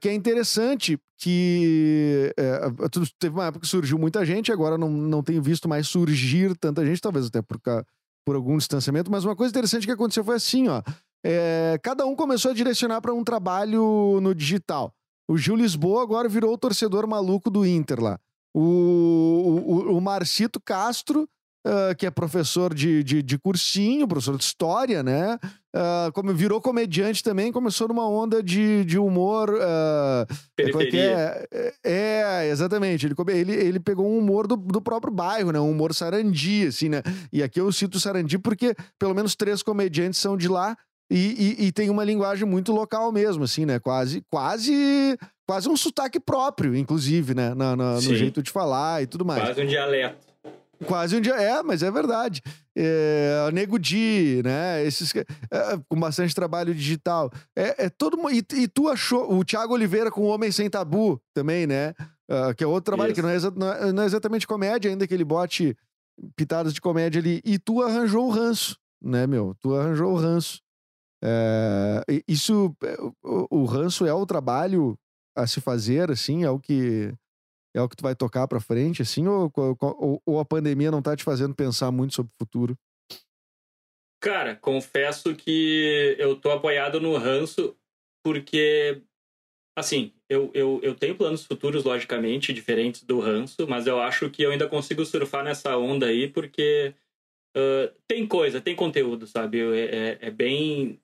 [0.00, 2.32] que é interessante, que
[3.18, 6.82] teve uma época que surgiu muita gente, agora não, não tenho visto mais surgir tanta
[6.82, 7.60] gente, talvez até por,
[8.24, 10.82] por algum distanciamento, mas uma coisa interessante que aconteceu foi assim, ó
[11.28, 14.94] é, cada um começou a direcionar para um trabalho no digital.
[15.28, 18.16] O Gil Lisboa agora virou o torcedor maluco do Inter lá.
[18.54, 21.28] O, o, o Marcito Castro,
[21.66, 25.36] uh, que é professor de, de, de, cursinho, professor de história, né?
[25.74, 29.50] Uh, como virou comediante também, começou numa onda de, de humor.
[29.50, 31.44] Uh, Periferia.
[31.52, 33.04] É, é, exatamente.
[33.04, 35.58] Ele, ele, ele pegou um humor do, do próprio bairro, né?
[35.58, 37.02] Um humor sarandi, assim, né?
[37.32, 40.76] E aqui eu cito sarandi porque pelo menos três comediantes são de lá.
[41.10, 43.78] E, e, e, tem uma linguagem muito local mesmo, assim, né?
[43.78, 45.16] Quase, quase,
[45.46, 47.54] quase um sotaque próprio, inclusive, né?
[47.54, 49.40] Na, na, no jeito de falar e tudo mais.
[49.40, 50.26] Quase um dialeto.
[50.84, 52.42] Quase um dia, é, mas é verdade.
[52.76, 54.84] É, Nego Di, né?
[54.84, 55.24] Esses é,
[55.88, 57.30] com bastante trabalho digital.
[57.54, 61.20] É, é todo e, e tu achou o Thiago Oliveira com o Homem Sem Tabu
[61.32, 61.94] também, né?
[62.28, 63.20] Uh, que é outro trabalho Isso.
[63.20, 65.76] que não é, não é, não, é, exatamente comédia, ainda que ele bote
[66.34, 67.40] pitadas de comédia ali.
[67.44, 69.56] E tu arranjou o ranço, né, meu?
[69.60, 70.60] Tu arranjou o ranço.
[71.28, 74.96] É, isso, eh, o, o ranço é o trabalho
[75.36, 77.12] a se fazer, assim, é o que
[77.74, 81.02] é o que tu vai tocar para frente, assim, ou, ou, ou, a pandemia não
[81.02, 82.78] tá te fazendo pensar muito sobre o futuro?
[84.22, 87.76] Cara, confesso que eu tô apoiado no ranço
[88.24, 89.02] porque,
[89.76, 94.42] assim, eu, eu, eu tenho planos futuros, logicamente, diferentes do ranço, mas eu acho que
[94.42, 96.94] eu ainda consigo surfar nessa onda aí porque
[97.54, 99.60] uh, tem coisa, tem conteúdo, sabe?
[99.60, 100.98] É, é, é bem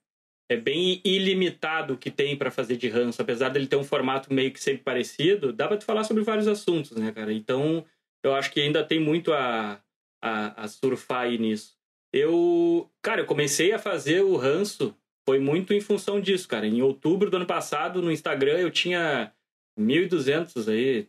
[0.52, 4.32] é bem ilimitado o que tem para fazer de ranço, apesar dele ter um formato
[4.32, 7.32] meio que sempre parecido, dá para tu falar sobre vários assuntos, né, cara?
[7.32, 7.84] Então,
[8.22, 9.80] eu acho que ainda tem muito a,
[10.22, 11.76] a, a surfar aí nisso.
[12.12, 16.66] Eu, cara, eu comecei a fazer o ranço foi muito em função disso, cara.
[16.66, 19.32] Em outubro do ano passado, no Instagram, eu tinha
[19.78, 21.08] 1.200 aí,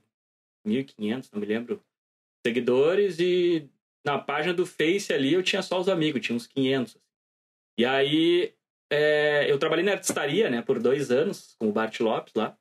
[0.65, 1.83] 1.500, não me lembro,
[2.45, 3.69] seguidores e
[4.05, 6.97] na página do Face ali eu tinha só os amigos, tinha uns 500.
[7.77, 8.53] E aí
[8.93, 12.55] é, eu trabalhei na artistaria, né, por dois anos, com o Bart Lopes lá.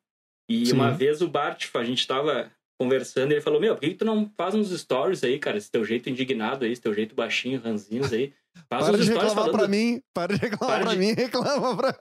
[0.49, 0.75] E Sim.
[0.75, 4.31] uma vez o Bart, a gente tava conversando, ele falou, meu, por que, tu não
[4.37, 5.57] faz uns stories aí, cara?
[5.57, 8.33] Esse teu jeito indignado aí, esse teu jeito baixinho, ranzinhos aí.
[8.73, 9.53] Faz para de reclamar falando...
[9.53, 10.99] pra mim, para de reclamar para pra de...
[10.99, 11.95] mim, reclama pra,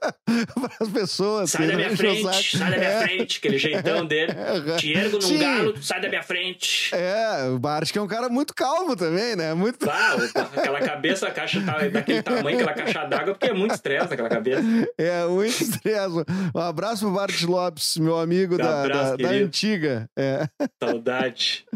[0.80, 1.50] as pessoas.
[1.50, 3.02] Sai da minha frente, sai da minha é.
[3.02, 4.32] frente, aquele jeitão dele.
[4.78, 5.38] Te ergo num Sim.
[5.38, 6.94] galo, sai da minha frente.
[6.94, 9.52] É, o Bart que é um cara muito calmo também, né?
[9.52, 9.88] Muito...
[9.90, 10.16] Ah,
[10.56, 14.30] aquela cabeça, a caixa tá daquele tamanho, aquela caixa d'água, porque é muito estresse aquela
[14.30, 14.62] cabeça.
[14.96, 16.24] É, muito estresse.
[16.54, 20.08] Um abraço pro Bart Lopes, meu amigo da, abraço, da, da, antiga.
[20.18, 20.46] É.
[20.82, 21.66] Saudade.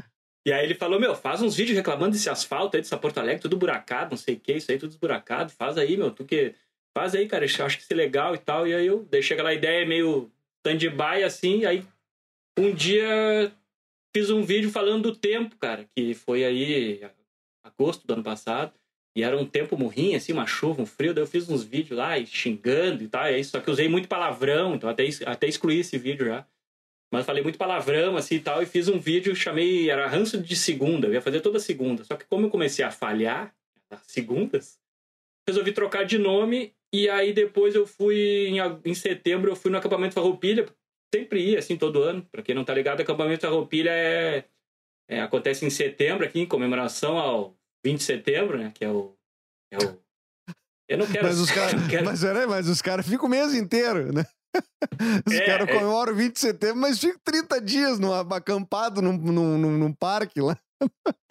[0.46, 3.42] E aí ele falou, meu, faz uns vídeos reclamando desse asfalto aí, dessa Porto Alegre,
[3.42, 6.54] tudo buracado, não sei o que, isso aí tudo esburacado, faz aí, meu, tu que...
[6.96, 8.66] Faz aí, cara, eu acho que isso é legal e tal.
[8.66, 10.30] E aí eu deixei aquela ideia meio
[10.64, 11.84] stand-by, assim, aí
[12.58, 13.52] um dia
[14.16, 17.02] fiz um vídeo falando do tempo, cara, que foi aí
[17.62, 18.72] agosto do ano passado,
[19.14, 21.98] e era um tempo morrinho, assim, uma chuva, um frio, daí eu fiz uns vídeos
[21.98, 25.80] lá, xingando e tal, e aí, só que usei muito palavrão, então até, até excluí
[25.80, 26.46] esse vídeo já.
[27.12, 30.56] Mas falei muito palavrão, assim e tal, e fiz um vídeo, chamei, era ranço de
[30.56, 32.04] segunda, eu ia fazer toda segunda.
[32.04, 33.54] Só que como eu comecei a falhar
[33.90, 34.78] nas segundas,
[35.48, 39.78] resolvi trocar de nome, e aí depois eu fui, em, em setembro, eu fui no
[39.78, 40.66] acampamento Farroupilha,
[41.14, 42.26] sempre ia, assim, todo ano.
[42.30, 44.44] Pra quem não tá ligado, acampamento Farroupilha é,
[45.08, 49.14] é, acontece em setembro, aqui, em comemoração ao 20 de setembro, né, que é o...
[49.70, 49.98] É o
[50.88, 51.26] eu não quero...
[51.26, 52.04] Mas os caras quero...
[52.04, 54.24] mas, mas os caras ficam o mês inteiro, né?
[55.26, 55.72] Os é, caras é.
[55.72, 60.40] comemoram 20 de setembro, mas ficam 30 dias no, acampado num, num, num, num parque
[60.40, 60.56] lá.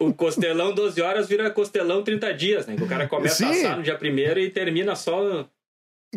[0.00, 2.76] O costelão 12 horas vira costelão 30 dias, né?
[2.80, 3.44] O cara começa Sim.
[3.44, 5.48] a assar no dia primeiro e termina só.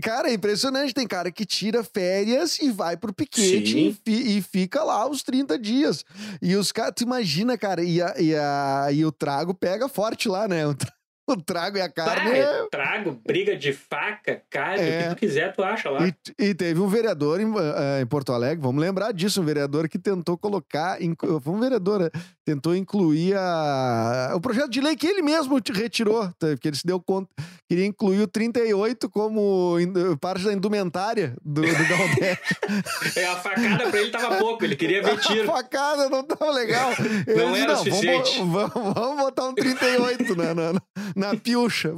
[0.02, 0.94] Cara, é impressionante.
[0.94, 5.60] Tem cara que tira férias e vai pro piquete e, e, fica lá os 30
[5.60, 6.04] dias.
[6.42, 10.28] E os caras, tu imagina, cara, e, a, e, a, e o trago pega forte
[10.28, 10.66] lá, né?
[10.66, 10.76] O,
[11.34, 12.32] o trago e a Ah, carne.
[12.32, 15.04] é é- trago, briga de faca, carne, o É.
[15.04, 16.08] que tu quiser, tu acha lá.
[16.08, 19.88] E, e teve um vereador em, eh, em Porto Alegre, vamos lembrar disso, um vereador
[19.90, 20.98] que tentou colocar,
[21.42, 22.10] foi um vereador, né?
[22.46, 26.48] tentou incluir a, o projeto de lei que ele mesmo retirou, tá?
[26.60, 27.30] que ele se deu conta,
[27.68, 32.38] queria incluir o 38 como in- parte da indumentária do, do Galdério.
[33.16, 35.46] É, a facada pra ele tava pouco, ele queria ver a tiro.
[35.46, 36.92] facada não tava legal.
[37.28, 40.82] Ele Não disse, era o vamos, suficiente." bo- vamos, vamos botar um 38 na, na,
[41.20, 41.94] na, pilcha.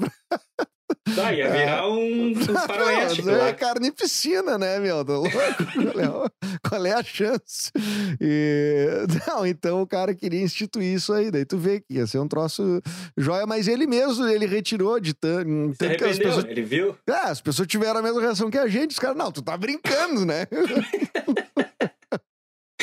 [1.23, 2.35] Ah, ia virar um, um
[2.67, 5.03] faroeste Não, é carnificina, né, meu?
[5.03, 5.31] Tá louco?
[5.73, 6.29] Qual é-
[6.69, 7.71] Qual é a chance?
[8.19, 11.31] E- Não, então o cara queria instituir isso aí.
[11.31, 12.81] Daí tu vê que ia ser um troço
[13.17, 15.47] joia, mas ele mesmo, ele retirou de tanto
[15.97, 16.45] que as pessoas.
[16.45, 16.95] ele viu?
[17.09, 18.91] Ah, as pessoas tiveram a mesma reação que a gente.
[18.91, 20.45] Os caras, não, tu tá brincando, né?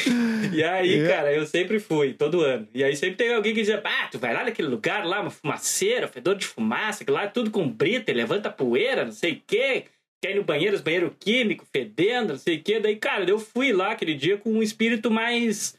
[0.52, 1.08] E aí, É.
[1.08, 2.66] cara, eu sempre fui, todo ano.
[2.74, 5.30] E aí sempre tem alguém que dizia, ah, tu vai lá naquele lugar lá, uma
[5.30, 9.42] fumaceira, fedor de fumaça, que lá é tudo com brita, levanta poeira, não sei o
[9.46, 9.84] quê.
[10.22, 12.80] Quer ir no banheiro, os banheiros químicos, fedendo, não sei o quê.
[12.80, 15.76] Daí, cara, eu fui lá aquele dia com um espírito mais...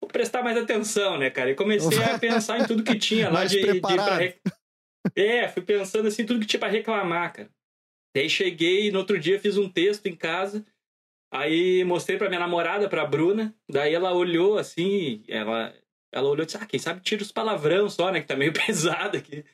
[0.00, 1.50] Vou prestar mais atenção, né, cara?
[1.50, 4.20] E comecei a pensar em tudo que tinha lá Mais de, de pra
[5.16, 7.50] É, fui pensando assim, tudo que tinha pra reclamar, cara.
[8.14, 10.64] Daí cheguei no outro dia fiz um texto em casa.
[11.32, 13.54] Aí mostrei pra minha namorada, pra Bruna.
[13.70, 15.72] Daí ela olhou assim, ela,
[16.12, 18.20] ela olhou e disse: Ah, quem sabe tira os palavrão só, né?
[18.20, 19.44] Que tá meio pesado aqui.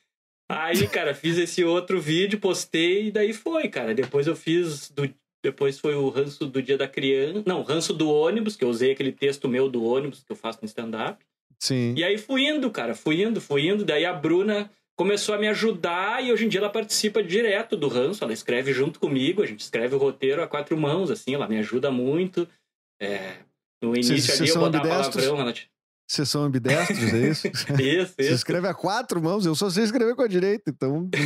[0.49, 3.95] Aí, cara, fiz esse outro vídeo, postei e daí foi, cara.
[3.95, 4.91] Depois eu fiz.
[4.91, 5.13] Do,
[5.45, 7.43] depois foi o ranço do dia da criança.
[7.47, 10.61] Não, ranço do ônibus, que eu usei aquele texto meu do ônibus que eu faço
[10.63, 11.25] no stand-up.
[11.59, 11.95] Sim.
[11.97, 13.85] E aí fui indo, cara, fui indo, fui indo.
[13.85, 17.87] Daí a Bruna começou a me ajudar e hoje em dia ela participa direto do
[17.89, 18.25] ranço.
[18.25, 21.59] Ela escreve junto comigo, a gente escreve o roteiro a quatro mãos, assim, ela me
[21.59, 22.49] ajuda muito.
[23.01, 23.37] É,
[23.83, 25.55] no início Vocês- ali eu botava palavrão, ela...
[26.09, 27.49] Vocês são ambidestros, é isso?
[27.83, 28.33] Isso, Você isso.
[28.35, 31.11] escreve a quatro mãos, eu só sei escrever com a direita, então.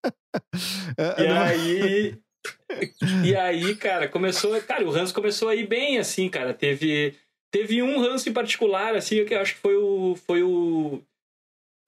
[0.96, 2.18] É, E não- aí.
[3.24, 4.58] E aí, cara, começou.
[4.62, 6.54] Cara, o ranço começou a ir bem, assim, cara.
[6.54, 7.14] Teve.
[7.52, 10.14] Teve um ranço em particular, assim, que eu acho que foi o.
[10.26, 11.02] Foi o.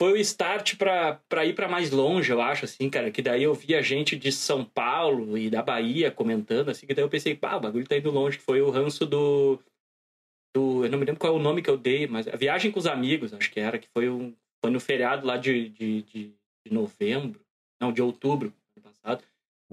[0.00, 3.10] Foi o start pra ir pra mais longe, eu acho, assim, cara.
[3.10, 7.04] Que daí eu via gente de São Paulo e da Bahia comentando, assim, que daí
[7.04, 8.38] eu pensei, pá, o bagulho tá indo longe.
[8.38, 9.58] Foi o ranço do.
[10.54, 12.70] do eu não me lembro qual é o nome que eu dei, mas a Viagem
[12.70, 14.32] com os Amigos, acho que era, que foi um.
[14.64, 16.34] Foi no feriado lá de, de, de,
[16.66, 17.40] de novembro.
[17.80, 19.24] Não, de outubro, ano passado.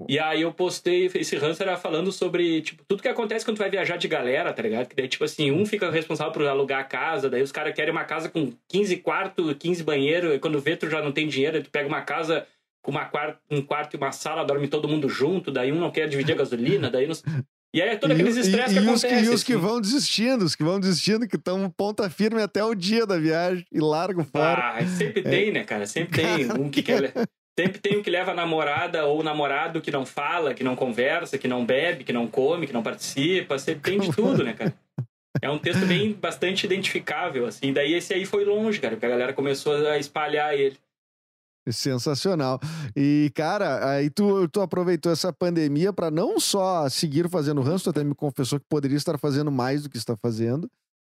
[0.08, 3.70] E aí eu postei, esse era falando sobre, tipo, tudo que acontece quando tu vai
[3.70, 4.88] viajar de galera, tá ligado?
[4.88, 7.92] Que daí, tipo assim, um fica responsável por alugar a casa, daí os caras querem
[7.92, 11.62] uma casa com 15 quartos, 15 banheiros, e quando vê tu já não tem dinheiro,
[11.62, 12.46] tu pega uma casa
[12.82, 15.90] com uma quarto, um quarto e uma sala, dorme todo mundo junto, daí um não
[15.90, 17.14] quer dividir a gasolina, daí não...
[17.74, 19.06] E aí é todo aqueles E- estresse que os acontece.
[19.08, 19.60] que, e os que assim.
[19.60, 23.66] vão desistindo, os que vão desistindo, que estão ponta firme até o dia da viagem
[23.72, 24.76] e largam fora.
[24.78, 25.84] Ah, sempre tem, né, cara?
[25.86, 27.12] Sempre tem um que quer.
[27.58, 30.76] Sempre tem um que leva a namorada ou o namorado que não fala, que não
[30.76, 33.58] conversa, que não bebe, que não come, que não participa.
[33.58, 34.74] Sempre tem de tudo, né, cara?
[35.40, 37.72] É um texto bem bastante identificável, assim.
[37.72, 40.76] Daí esse aí foi longe, cara, porque a galera começou a espalhar ele.
[41.68, 42.60] Sensacional.
[42.94, 47.90] E, cara, aí tu, tu aproveitou essa pandemia para não só seguir fazendo ranço, tu
[47.90, 50.70] até me confessou que poderia estar fazendo mais do que está fazendo,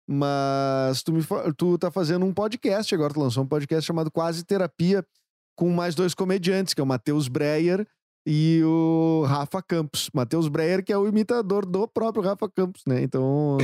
[0.05, 1.23] mas tu, me,
[1.55, 5.05] tu tá fazendo um podcast agora, tu lançou um podcast chamado Quase Terapia,
[5.61, 7.87] com mais dois comediantes, que é o Matheus Breyer
[8.27, 10.09] e o Rafa Campos.
[10.11, 13.03] Matheus Breyer, que é o imitador do próprio Rafa Campos, né?
[13.03, 13.59] Então,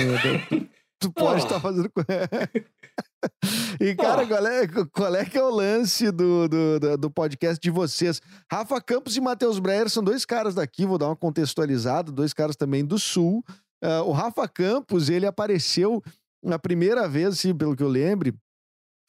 [0.48, 0.70] tu,
[1.10, 1.44] tu pode Oh.
[1.44, 1.90] estar fazendo...
[3.82, 4.28] E, cara, Oh.
[4.28, 8.22] qual é, qual é que é o lance do, do, do- podcast de vocês?
[8.52, 12.56] Rafa Campos e Matheus Breyer são dois caras daqui, vou dar uma contextualizada, dois caras
[12.56, 13.44] também do Sul.
[13.84, 16.00] Ah, o Rafa Campos, ele apareceu
[16.44, 18.36] na primeira vez, assim, pelo que eu lembre,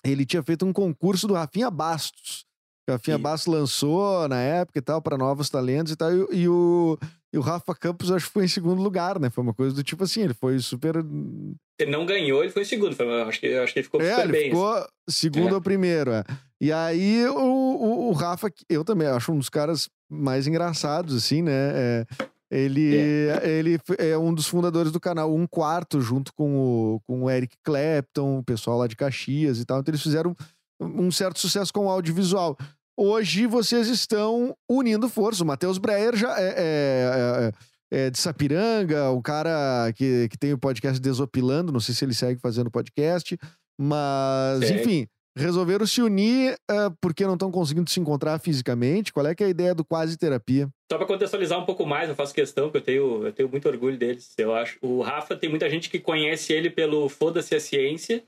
[0.03, 2.48] ele tinha feito um concurso do Rafinha Bastos.
[2.93, 3.19] Rafinha.
[3.19, 6.99] Bastos lançou na época e tal, para novos talentos e tal, e, e o,
[7.33, 9.31] e o Rafa Campos acho que foi em segundo lugar, né?
[9.31, 12.95] Foi uma coisa do tipo assim, ele foi super Ele não ganhou, ele foi segundo.
[12.97, 14.41] Foi, eu acho que, acho que ele ficou é, super ele bem.
[14.43, 14.51] assim.
[14.51, 15.55] ficou segundo É.
[15.55, 16.25] ou primeiro, é.
[16.61, 21.43] E aí o, o, o Rafa, eu também acho um dos caras mais engraçados, assim,
[21.43, 21.53] né?
[21.53, 22.07] É,
[22.51, 22.95] ele,
[23.43, 27.31] ele f- é um dos fundadores do canal Um Quarto, junto com o, com o
[27.31, 29.79] Eric Clapton, o pessoal lá de Caxias e tal.
[29.81, 30.35] Então eles fizeram
[30.81, 32.57] um certo sucesso com o audiovisual.
[33.01, 35.41] Hoje vocês estão unindo forças.
[35.41, 37.53] O Matheus Breyer já é, é-
[37.93, 42.05] é- é de Sapiranga, o cara que, que tem o podcast Desopilando, não sei se
[42.05, 43.39] ele segue fazendo podcast,
[43.81, 45.07] mas, enfim,
[45.39, 49.13] resolveram se unir ah, porque não estão conseguindo se encontrar fisicamente.
[49.13, 50.69] Qual é que é a ideia do quase terapia?
[50.91, 53.69] Só para contextualizar um pouco mais, eu faço questão, que eu tenho, eu tenho muito
[53.69, 54.77] orgulho deles, eu acho.
[54.83, 58.25] O Rafa tem muita gente que conhece ele pelo Foda-se a Ciência,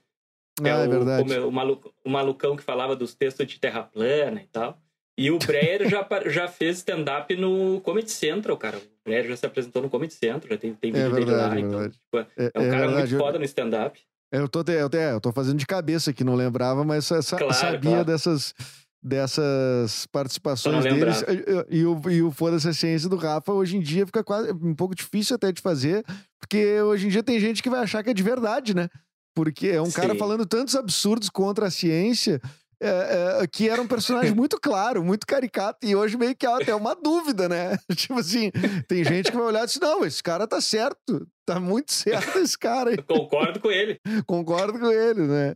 [0.63, 1.23] Ah, é o, verdade.
[1.23, 4.79] como é o, maluco- o malucão que falava dos textos de terra plana e tal.
[5.19, 8.79] E o Breyer já, já fez stand-up no Comedy Central, cara.
[8.79, 11.55] O Breyer já se apresentou no Comedy Central, já tem, tem É vídeo dele verdade,
[11.55, 11.61] lá.
[11.61, 13.13] é Então, tipo, É, é um é cara verdade.
[13.15, 14.01] muito foda no stand-up.
[14.33, 17.53] Eu tô, te- eu, te- eu tô fazendo de cabeça aqui, não lembrava, mas Claro,
[17.53, 18.05] sabia claro.
[18.05, 18.55] dessas,
[19.03, 21.23] dessas participações deles.
[21.71, 24.53] E, e o, e o Foda-se a Ciência do Rafa, hoje em dia, fica quase
[24.53, 26.05] um pouco difícil até de fazer,
[26.39, 28.89] porque hoje em dia tem gente que vai achar que é de verdade, né?
[29.35, 30.19] Porque é um cara Sim.
[30.19, 32.41] falando tantos absurdos contra a ciência.
[32.83, 36.57] é, é, que era um personagem muito claro, muito caricato, e hoje meio que há
[36.57, 37.77] até uma dúvida, né?
[37.95, 38.51] tipo assim,
[38.89, 42.39] tem gente que vai olhar e dizer: não, esse cara tá certo, tá muito certo
[42.39, 42.97] esse cara.
[43.07, 44.01] Concordo com ele.
[44.27, 45.55] Concordo com ele, né?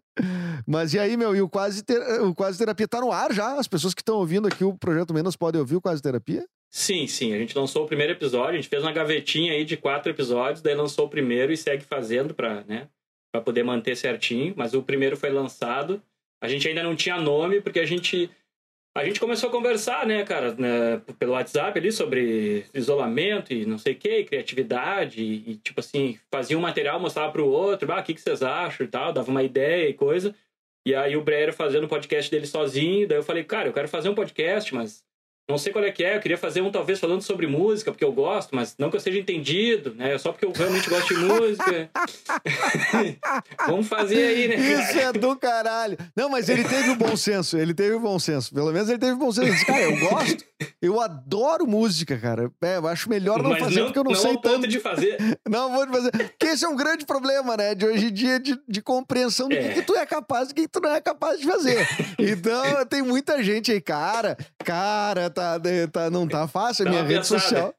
[0.67, 3.59] Mas e aí, meu, e o Quase, Ter- o Quase Terapia tá no ar já?
[3.59, 6.45] As pessoas que estão ouvindo aqui o Projeto Menos podem ouvir o Quase Terapia?
[6.71, 7.33] Sim, sim.
[7.33, 10.61] A gente lançou o primeiro episódio, a gente fez uma gavetinha aí de quatro episódios,
[10.61, 12.89] daí lançou o primeiro e segue fazendo pra, né,
[13.35, 14.55] pra poder manter certinho.
[14.57, 16.01] Mas o primeiro foi lançado.
[16.41, 18.31] A gente ainda não tinha nome, porque a gente.
[18.97, 23.77] A gente começou a conversar, né, cara, né, pelo WhatsApp ali sobre isolamento e não
[23.77, 27.99] sei o que, criatividade, e, e, tipo assim, fazia um material, mostrava pro outro, ah,
[27.99, 30.33] o que, que vocês acham e tal, dava uma ideia e coisa.
[30.87, 33.89] E aí o Breyer fazendo o podcast dele sozinho, daí eu falei, cara, eu quero
[33.89, 35.05] fazer um podcast, mas
[35.49, 38.05] não sei qual é que é, eu queria fazer um talvez falando sobre música, porque
[38.05, 40.17] eu gosto, mas não que eu seja entendido, né?
[40.17, 41.91] Só porque eu realmente gosto de música.
[43.67, 44.57] Vamos fazer aí, né?
[44.57, 45.99] Isso é do caralho.
[46.17, 48.55] Não, mas ele teve o bom senso, ele teve o bom senso.
[48.55, 49.47] Pelo menos ele teve o bom senso.
[49.47, 50.45] Ele disse, cara, eu gosto,
[50.81, 52.51] eu adoro música, cara.
[52.63, 54.67] É, eu acho melhor não mas fazer não, porque eu não, não sei ponto tanto.
[54.69, 55.19] de fazer.
[55.49, 56.11] Não vou fazer.
[56.11, 57.75] Porque esse é um grande problema, né?
[57.75, 59.75] De hoje em dia, de, de compreensão do que, É.
[59.75, 61.87] que tu é capaz e do que, que tu não é capaz de fazer.
[62.19, 65.61] Então, tem muita gente aí, cara, cara, tá,
[65.93, 67.41] tá, não tá fácil a minha rede pensada.
[67.41, 67.75] social.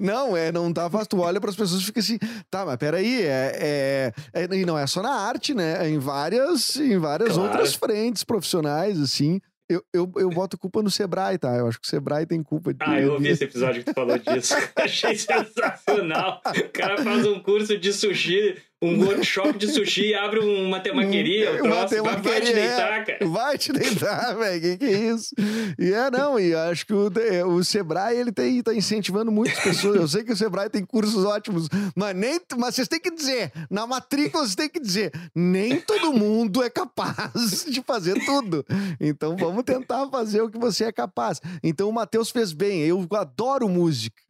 [0.00, 1.08] Não, é, não tá fácil.
[1.08, 2.18] Tu olha pras pessoas e fica assim,
[2.50, 5.84] tá, mas peraí, é, é, é, e não é só na arte, né?
[5.84, 7.42] É em várias, em várias Claro.
[7.50, 9.38] outras frentes profissionais, assim.
[9.68, 11.54] Eu, eu, eu boto culpa no Sebrae, tá?
[11.56, 13.94] Eu acho que o Sebrae tem culpa de Ah, eu ouvi esse episódio que tu
[13.94, 14.54] falou disso.
[14.76, 16.40] Achei sensacional.
[16.56, 21.66] O cara faz um curso de sushi, um workshop de sushi, abre uma temaqueria, um
[21.66, 23.04] Uma troço, vai- vai te temaqueria, deitar, é.
[23.04, 23.26] cara.
[23.30, 24.60] Vai te deitar, velho.
[24.60, 25.34] Que que é isso?
[25.78, 29.58] E é, não, e acho que o, é, o Sebrae, ele tem, tá incentivando muitas
[29.60, 29.96] pessoas.
[29.96, 33.50] Eu sei que o Sebrae tem cursos ótimos, mas nem, mas vocês têm que dizer,
[33.70, 38.62] na matrícula vocês têm que dizer, nem todo mundo é capaz de fazer tudo.
[39.00, 41.40] Então vamos tentar fazer o que você é capaz.
[41.62, 44.22] Então o Matheus fez bem, eu adoro música,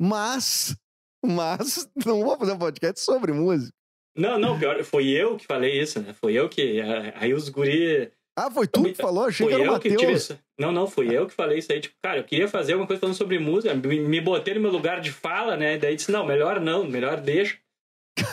[0.00, 0.74] mas,
[1.22, 3.72] mas não vou fazer um podcast sobre música.
[4.16, 6.14] Não, não, pior, foi eu que falei isso, né?
[6.20, 6.80] Foi eu que.
[7.14, 8.10] Aí os guri.
[8.36, 9.24] Ah, foi tu que falou?
[9.24, 10.38] Achei Foi que era eu que tive essa...
[10.58, 11.80] Não, não, fui eu que falei isso aí.
[11.80, 13.74] Tipo, cara, eu queria fazer alguma coisa falando sobre música.
[13.74, 15.76] Me, me botei no meu lugar de fala, né?
[15.76, 17.58] Daí disse, não, melhor não, melhor deixa.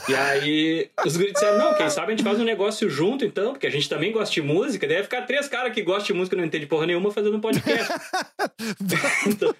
[0.08, 3.52] E aí os guris disseram, não, quem sabe a gente faz um negócio junto, então,
[3.52, 4.88] porque a gente também gosta de música.
[4.88, 7.42] Daí ficar três caras que gostam de música e não entendem porra nenhuma fazendo um
[7.42, 7.92] podcast.
[9.28, 9.54] então...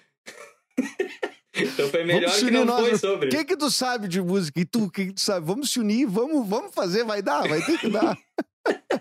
[1.54, 2.80] então foi melhor que não nós.
[2.88, 3.28] foi sobre.
[3.28, 4.60] O que que tu sabe de música?
[4.60, 5.44] E tu, o que que tu sabe?
[5.46, 8.16] Vamos se unir, vamos, vamos fazer, vai dar, vai ter que dar.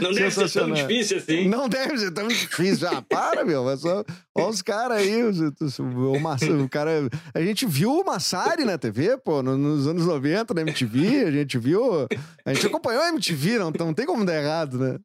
[0.00, 1.46] Não deve ser tão difícil assim.
[1.46, 2.88] Não deve ser tão difícil.
[2.88, 3.64] Ah, para, meu.
[3.64, 4.02] Mas só,
[4.34, 5.22] olha os caras aí.
[5.22, 6.90] os- os- O, Massa- o cara,
[7.34, 11.24] a gente viu o Massari na TV, pô, no- nos anos 90, na MTV.
[11.24, 12.06] A gente viu.
[12.46, 14.98] A gente acompanhou a MTV, não, não tem como dar errado, né?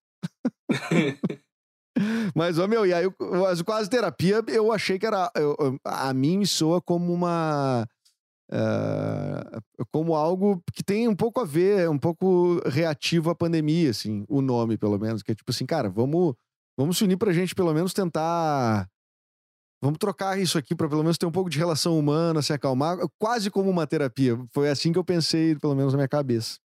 [2.36, 5.30] Mas, ô meu, e aí, mas quase terapia, eu achei que era.
[5.36, 7.88] eu- a mim me soa como uma.
[8.52, 9.60] ah,
[9.92, 14.42] como algo que tem um pouco a ver, um pouco reativo à pandemia, assim, o
[14.42, 15.22] nome, pelo menos.
[15.24, 16.34] Que é tipo assim, cara, vamos,
[16.78, 18.88] vamos se unir pra gente, pelo menos, tentar.
[19.82, 22.98] Vamos trocar isso aqui pra pelo menos ter um pouco de relação humana, se acalmar,
[23.20, 24.38] quase como uma terapia.
[24.54, 26.58] Foi assim que eu pensei, pelo menos na minha cabeça.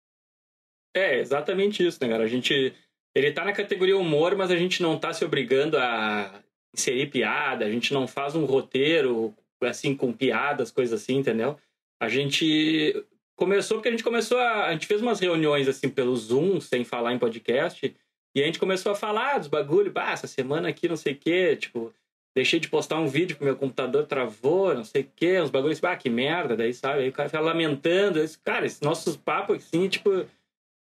[0.95, 2.25] É, exatamente isso, né, cara?
[2.25, 2.75] A gente.
[3.17, 6.43] Ele tá na categoria humor, mas a gente não tá se obrigando a
[6.75, 11.57] inserir piada, a gente não faz um roteiro, assim, com piadas, coisas assim, entendeu?
[11.99, 12.95] A gente
[13.35, 14.67] começou porque a gente começou a.
[14.67, 17.97] A gente fez umas reuniões, assim, pelo Zoom, sem falar em podcast,
[18.35, 21.17] e a gente começou a falar dos bagulho, bah, essa semana aqui, não sei o
[21.17, 21.95] quê, tipo.
[22.35, 25.83] Deixei de postar um vídeo porque meu computador travou, não sei o quê, uns bagulhos,
[25.83, 27.01] ah, que merda, daí, sabe?
[27.01, 28.19] Aí o cara fica lamentando.
[28.19, 30.27] Esse, cara, esses nossos papos, assim, tipo,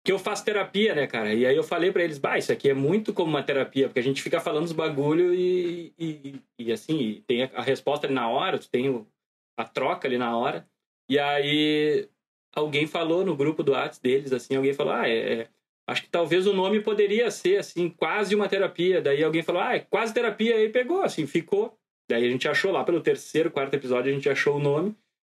[0.04, 1.34] que eu faço terapia, né, cara?
[1.34, 4.00] E aí eu falei pra eles, bah, isso aqui é muito como uma terapia, porque
[4.00, 8.14] a gente fica falando os bagulho e, e, e assim, e tem a, resposta ali
[8.14, 9.06] na hora, tu tem
[9.58, 10.68] a troca ali na hora.
[11.08, 12.10] E aí
[12.56, 15.50] alguém falou no grupo do Whats deles, assim, alguém falou, ah, é, é,
[15.88, 19.02] acho que talvez o nome poderia ser, assim, quase uma terapia.
[19.02, 21.78] Daí alguém falou, ah, é quase terapia, aí pegou, assim, ficou.
[22.10, 24.96] Daí a gente achou lá pelo terceiro, quarto episódio, a gente achou o nome.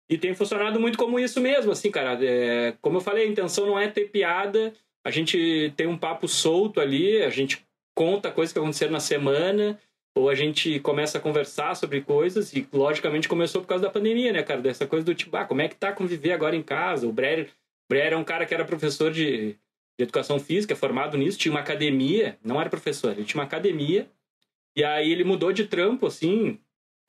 [0.10, 2.18] E tem funcionado muito como isso mesmo, assim, cara.
[2.24, 6.28] É, como eu falei, a intenção não é ter piada, a gente tem um papo
[6.28, 9.80] solto ali, a gente conta coisas que aconteceram na semana,
[10.16, 14.32] ou a gente começa a conversar sobre coisas, e logicamente começou por causa da pandemia,
[14.32, 14.62] né, cara?
[14.62, 17.08] Dessa coisa do tipo, ah, como é que tá conviver agora em casa?
[17.08, 17.50] O Breyer,
[17.90, 19.54] Breyer é um cara que era professor de,
[19.98, 24.08] de educação física, formado nisso, tinha uma academia, não era professor, ele tinha uma academia,
[24.76, 26.60] e aí ele mudou de trampo, assim,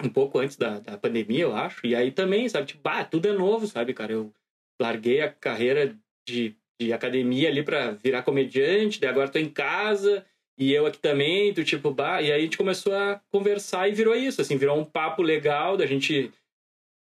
[0.02, 3.28] um pouco antes da, da pandemia, eu acho, e aí também, sabe, tipo, ah, tudo
[3.28, 4.12] é novo, sabe, cara?
[4.12, 4.32] Eu
[4.80, 5.96] larguei a carreira
[6.28, 10.24] de, de academia ali para virar comediante, daí agora tô em casa
[10.58, 13.92] e eu aqui também, do tipo, bah, e aí a gente começou a conversar e
[13.92, 16.32] virou isso, assim, virou um papo legal da gente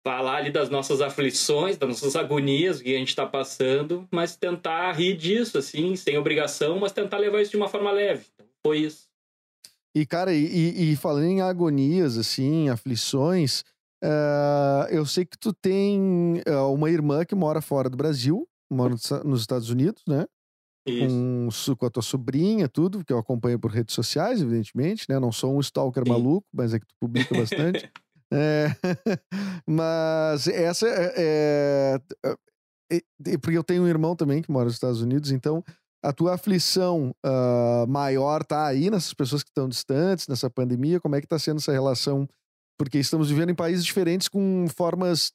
[0.07, 4.93] falar ali das nossas aflições, das nossas agonias que a gente está passando, mas tentar
[4.93, 8.27] rir disso, assim, sem obrigação, mas tentar levar isso de uma forma leve.
[8.35, 9.10] Então, foi isso.
[9.95, 13.65] E, cara, e, e falando em agonias, assim, aflições,
[14.05, 18.95] uh, eu sei que tu tem uh, uma irmã que mora fora do Brasil, mora
[19.25, 20.27] nos Estados Unidos, né?
[20.87, 25.19] Com, com, a tua sobrinha, tudo, que eu acompanho por redes sociais, evidentemente, né?
[25.19, 26.11] Não sou um stalker Sim.
[26.11, 27.91] maluco, mas é que tu publica bastante.
[28.33, 28.69] é,
[29.67, 32.35] mas essa é, é,
[32.93, 35.63] é, Porque eu tenho um irmão também que mora nos Estados Unidos, então
[36.03, 41.01] a tua aflição uh, maior tá aí nessas pessoas que estão distantes, nessa pandemia?
[41.01, 42.29] Como é que tá sendo essa relação?
[42.79, 45.33] Porque estamos vivendo em países diferentes com formas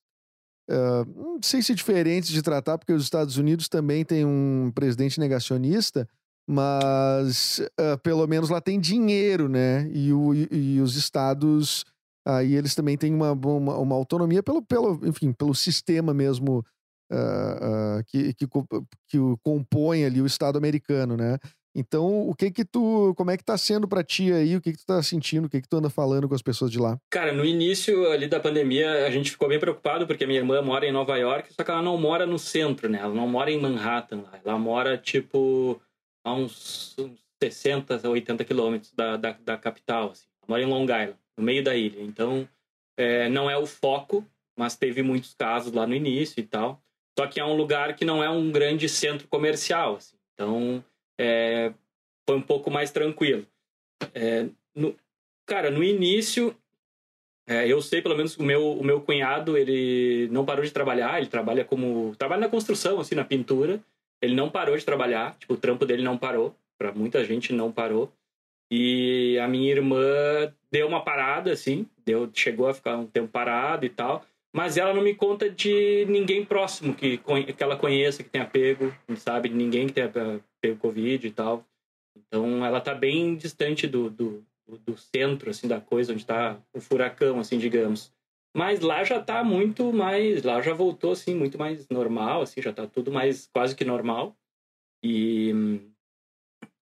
[0.67, 5.19] Uh, não sei se diferentes de tratar, porque os Estados Unidos também tem um presidente
[5.19, 6.09] negacionista,
[6.49, 9.87] mas uh, pelo menos lá tem dinheiro, né?
[9.91, 11.85] E, o, e, e os estados
[12.27, 16.65] aí eles também têm uma, uma, uma, autonomia pelo, pelo, enfim, pelo sistema mesmo
[17.11, 18.47] uh, que, que,
[19.07, 21.37] que compõe ali o Estado americano, né?
[21.77, 24.55] Então, o que que tu, como é que tá sendo para ti aí?
[24.55, 25.45] O que que tu tá sentindo?
[25.45, 26.97] O que que tu anda falando com as pessoas de lá?
[27.09, 30.85] Cara, no início ali da pandemia, a gente ficou bem preocupado porque minha irmã mora
[30.85, 32.99] em Nova York, só que ela não mora no centro, né?
[32.99, 35.81] Ela não mora em Manhattan, ela mora tipo
[36.23, 36.95] a uns
[37.43, 40.25] 60, 80 quilômetros da, da, da, capital, assim.
[40.41, 42.01] Ela mora em Long Island, no meio da ilha.
[42.01, 42.47] Então,
[42.97, 44.25] é, não é o foco,
[44.57, 46.81] mas teve muitos casos lá no início e tal.
[47.17, 50.17] Só que é um lugar que não é um grande centro comercial, assim.
[50.33, 50.83] Então,
[51.17, 51.73] é,
[52.27, 53.45] foi um pouco mais tranquilo.
[54.13, 54.95] É, no,
[55.45, 56.55] cara, no início,
[57.47, 61.17] é, eu sei pelo menos o meu, o meu cunhado, ele não parou de trabalhar,
[61.19, 62.15] ele trabalha como.
[62.17, 63.79] trabalha na construção, assim, na pintura.
[64.21, 66.55] Ele não parou de trabalhar, tipo, o trampo dele não parou.
[66.77, 68.11] Para muita gente não parou.
[68.71, 73.85] E a minha irmã deu uma parada, assim, deu, chegou a ficar um tempo parado
[73.85, 74.25] e tal.
[74.55, 78.89] Mas ela não me conta de ninguém próximo que, que ela conheça, que tenha pego,
[79.17, 79.49] sabe?
[79.49, 80.09] De ninguém que tenha
[80.61, 81.65] pego Covid e tal.
[82.15, 84.45] Então ela tá bem distante do, do,
[84.85, 88.13] do centro, assim, da coisa, onde tá o furacão, assim, digamos.
[88.55, 92.71] Mas lá já tá muito mais, lá já voltou, assim, muito mais normal, assim, já
[92.71, 94.37] tá tudo mais, quase que normal.
[95.03, 95.81] E,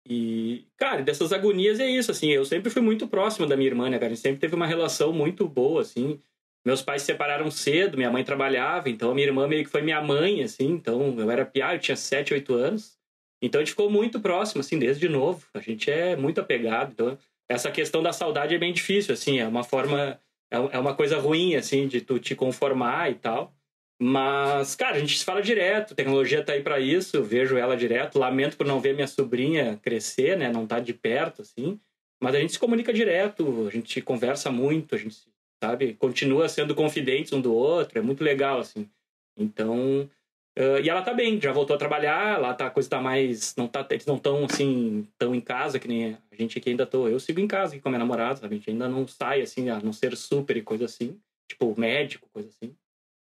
[0.08, 3.90] e, cara, dessas agonias é isso, assim, eu sempre fui muito próximo da minha irmã,
[3.90, 4.12] né, cara?
[4.12, 6.22] A gente sempre teve uma relação muito boa, assim.
[6.68, 9.82] Meus pais se separaram cedo, minha mãe trabalhava, então a minha irmã meio que foi
[9.82, 12.98] minha mãe, assim, então eu era piá, eu tinha 7, 8 anos.
[13.42, 15.48] Então a gente ficou muito próximo, assim, desde novo.
[15.54, 16.92] A gente é muito apegado.
[16.92, 20.20] Então, essa questão da saudade é bem difícil, assim, é uma forma.
[20.52, 23.56] É, é uma coisa ruim, assim, de tu te conformar e tal.
[23.98, 27.56] Mas, cara, a gente se fala direto, a tecnologia tá aí para isso, eu vejo
[27.56, 28.20] ela direto.
[28.20, 30.52] Lamento por não ver minha sobrinha crescer, né?
[30.52, 31.80] Não tá de perto, assim.
[32.22, 35.16] Mas a gente se comunica direto, a gente conversa muito, a gente,
[35.64, 38.90] sabe, continua sendo confidentes um do outro, é muito legal, assim.
[39.38, 40.10] Então,
[40.58, 43.56] Uh, e ela tá bem, já voltou a trabalhar, lá tá, a coisa tá mais.
[43.56, 46.84] Não tá, eles não estão assim, tão em casa, que nem a gente aqui ainda
[46.84, 47.08] tô.
[47.08, 48.56] Eu sigo em casa aqui com a minha namorada, sabe?
[48.56, 51.16] A gente ainda não sai assim, a não ser super e coisa assim,
[51.48, 52.76] tipo médico, coisa assim.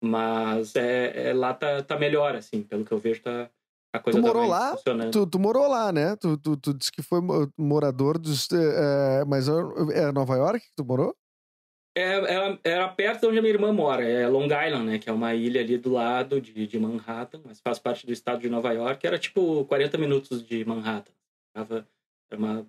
[0.01, 3.49] Mas é, é, lá tá, tá melhor, assim, pelo que eu vejo, tá.
[3.91, 4.77] A coisa tu morou tá lá?
[5.11, 6.15] Tu, tu, morou lá, né?
[6.15, 7.19] Tu, tu, tu disse que foi
[7.57, 8.47] morador dos.
[8.49, 11.13] É, mas é Nova York que tu morou?
[11.99, 14.99] É, era, era, perto de onde a minha irmã mora, é Long Island, né?
[14.99, 18.39] Que é uma ilha ali do lado de, de Manhattan, mas faz parte do estado
[18.39, 19.05] de Nova York.
[19.05, 21.11] Era tipo 40 minutos de Manhattan.
[21.53, 21.85] Era,
[22.37, 22.65] uma,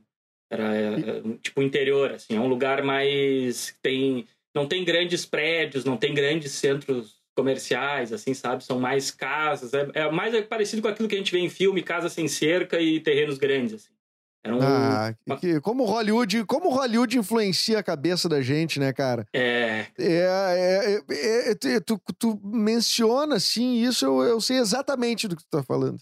[0.50, 2.34] era é, é, tipo interior, assim.
[2.34, 3.76] É um lugar mais...
[3.80, 8.64] tem Não tem grandes prédios, não tem grandes centros comerciais, assim, sabe?
[8.64, 9.72] São mais casas.
[9.72, 12.80] É, é mais parecido com aquilo que a gente vê em filme, casa sem cerca
[12.80, 13.99] e terrenos grandes, assim.
[14.42, 19.26] Era um, ah, que, como Hollywood, como Hollywood influencia a cabeça da gente, né, cara?
[19.34, 19.86] É.
[19.98, 25.42] É, é, é, é tu, tu menciona, assim, isso eu, eu sei exatamente do que
[25.42, 25.98] tu tá falando.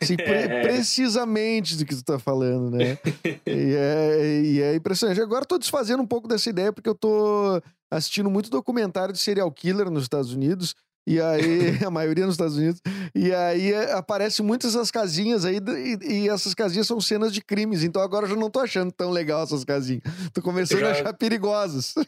[0.00, 0.62] Assim, pre é.
[0.62, 2.96] precisamente do que tu tá falando, né?
[3.44, 5.20] e, é, e é impressionante.
[5.20, 7.60] Agora eu tô desfazendo um pouco dessa ideia, porque eu tô
[7.90, 10.74] assistindo muito documentário de serial killer nos Estados Unidos.
[11.06, 12.80] E aí, a maioria nos Estados Unidos.
[13.14, 17.42] E aí é, aparece muitas essas casinhas aí, e, e, essas casinhas são cenas de
[17.42, 17.82] crimes.
[17.82, 20.02] Então agora eu já não tô achando tão legal essas casinhas.
[20.32, 20.88] Tô começando já...
[20.88, 21.94] a achar perigosas.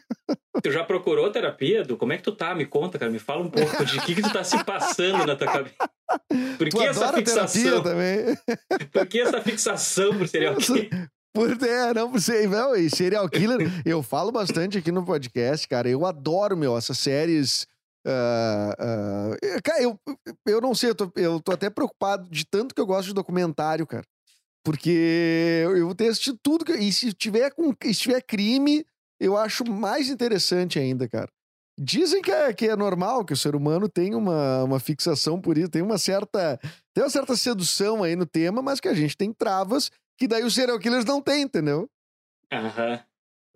[0.63, 1.97] Tu já procurou terapia, Du?
[1.97, 2.55] Como é que tu tá?
[2.55, 3.11] Me conta, cara.
[3.11, 5.75] Me fala um pouco de que, que tu tá se passando na tua cabeça.
[6.57, 7.83] Por que essa fixação?
[7.83, 8.35] também.
[8.91, 10.89] Por que essa fixação por serial killer?
[11.31, 15.67] Por é, não, por ser, não, e serial killer, eu falo bastante aqui no podcast,
[15.67, 15.87] cara.
[15.87, 17.67] Eu adoro, meu, essas séries
[18.07, 19.99] Uh, uh, cara, eu,
[20.45, 23.13] eu não sei, eu tô, eu tô até preocupado de tanto que eu gosto de
[23.13, 24.05] documentário, cara.
[24.63, 26.63] Porque eu vou ter assistido tudo.
[26.63, 28.85] Que, e se tiver, com, se tiver crime,
[29.19, 31.29] eu acho mais interessante ainda, cara.
[31.79, 35.57] Dizem que é, que é normal, que o ser humano tem uma, uma fixação por
[35.57, 36.59] isso, tem uma certa.
[36.93, 40.43] Tem uma certa sedução aí no tema, mas que a gente tem travas que daí
[40.43, 41.87] os serial killers não têm, entendeu?
[42.51, 42.99] Aham.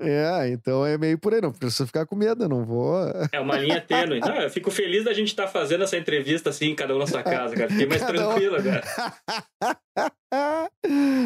[0.01, 2.97] É, então é meio por aí, não precisa ficar com medo, não vou.
[3.31, 4.19] É uma linha tênue.
[4.19, 7.07] Não, eu fico feliz da gente estar tá fazendo essa entrevista assim, cada um na
[7.07, 7.69] sua casa, cara.
[7.69, 8.83] Fiquei mais tranquilo agora.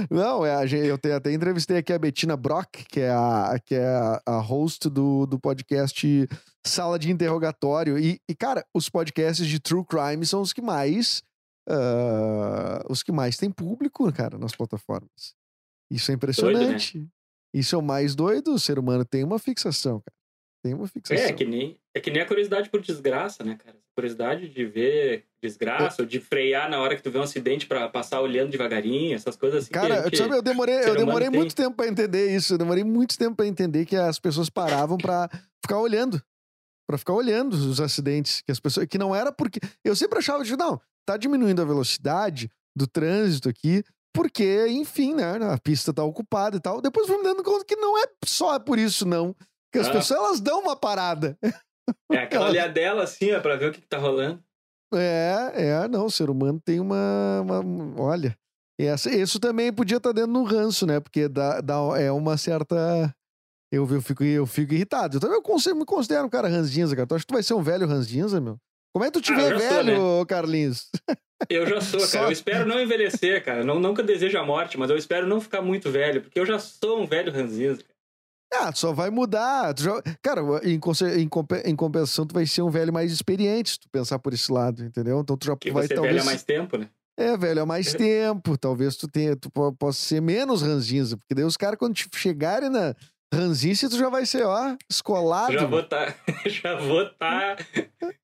[0.10, 4.40] Não, é, eu até entrevistei aqui a Bettina Brock, que é a, que é a,
[4.40, 6.28] host do, do podcast
[6.66, 7.98] Sala de Interrogatório.
[7.98, 11.24] E, e, cara, os podcasts de True Crime são os que mais.
[11.68, 15.34] Uh, os que mais têm público, cara, nas plataformas.
[15.90, 16.94] Isso é impressionante.
[16.94, 17.15] Doido, né?
[17.56, 20.16] Isso é o mais doido, o ser humano tem uma fixação, cara.
[20.62, 21.24] Tem uma fixação.
[21.24, 23.78] É, é que nem, é que nem a curiosidade por desgraça, né, cara?
[23.96, 26.04] Curiosidade de ver desgraça, é.
[26.04, 29.38] ou de frear na hora que tu vê um acidente para passar olhando devagarinho, essas
[29.38, 29.72] coisas assim.
[29.72, 32.56] Cara, que, sabe, eu demorei, eu demorei muito tempo para entender isso.
[32.56, 35.30] Eu demorei muito tempo para entender que as pessoas paravam para
[35.64, 36.22] ficar olhando.
[36.86, 38.42] para ficar olhando os acidentes.
[38.42, 38.86] Que as pessoas.
[38.86, 39.62] Que não era porque.
[39.82, 43.82] Eu sempre achava, de não, tá diminuindo a velocidade do trânsito aqui,
[44.16, 45.38] porque, enfim, né?
[45.52, 46.82] A pista tá ocupada e tal.
[46.82, 49.36] Depois fui me dando conta que não é só por isso, não.
[49.72, 49.92] Que as ah.
[49.92, 51.38] pessoas elas dão uma parada.
[52.12, 54.44] É aquela olhadela assim, ó, pra ver o que, que tá rolando.
[54.92, 57.42] É, é, não, o ser humano tem uma.
[57.42, 58.36] uma olha.
[58.80, 61.00] Essa, isso também podia estar tá dentro do ranço, né?
[61.00, 63.14] Porque dá, dá, é uma certa.
[63.72, 65.18] Eu, eu, fico, eu fico irritado.
[65.18, 67.06] Eu também eu me considero um cara ranzinza, cara.
[67.06, 68.58] Tu acha que tu vai ser um velho ranzinza, meu?
[68.96, 70.26] Como é que tu te ah, vê velho, sou, né?
[70.26, 70.90] Carlinhos?
[71.50, 72.10] Eu já sou, cara.
[72.10, 72.24] Só...
[72.28, 73.62] Eu espero não envelhecer, cara.
[73.62, 76.58] Não, nunca desejo a morte, mas eu espero não ficar muito velho, porque eu já
[76.58, 77.84] sou um velho ranzinza.
[78.54, 79.76] Ah, só vai mudar.
[79.78, 80.02] Já...
[80.24, 80.80] Cara, em,
[81.66, 84.82] em, compensação, tu vai ser um velho mais experiente, se tu pensar por esse lado,
[84.82, 85.20] entendeu?
[85.20, 86.14] Então tu já que vai você talvez...
[86.14, 86.90] velho há mais tempo, né?
[87.18, 88.58] É, velho, há mais tempo.
[88.58, 92.70] Talvez tu tenha, tu possa ser menos ranzinza, porque daí os caras, quando te chegarem
[92.70, 92.96] na
[93.34, 95.54] ranzinza, tu já vai ser, ó, escolado.
[95.54, 96.16] Já vou tá,
[96.46, 97.66] já vou estar tá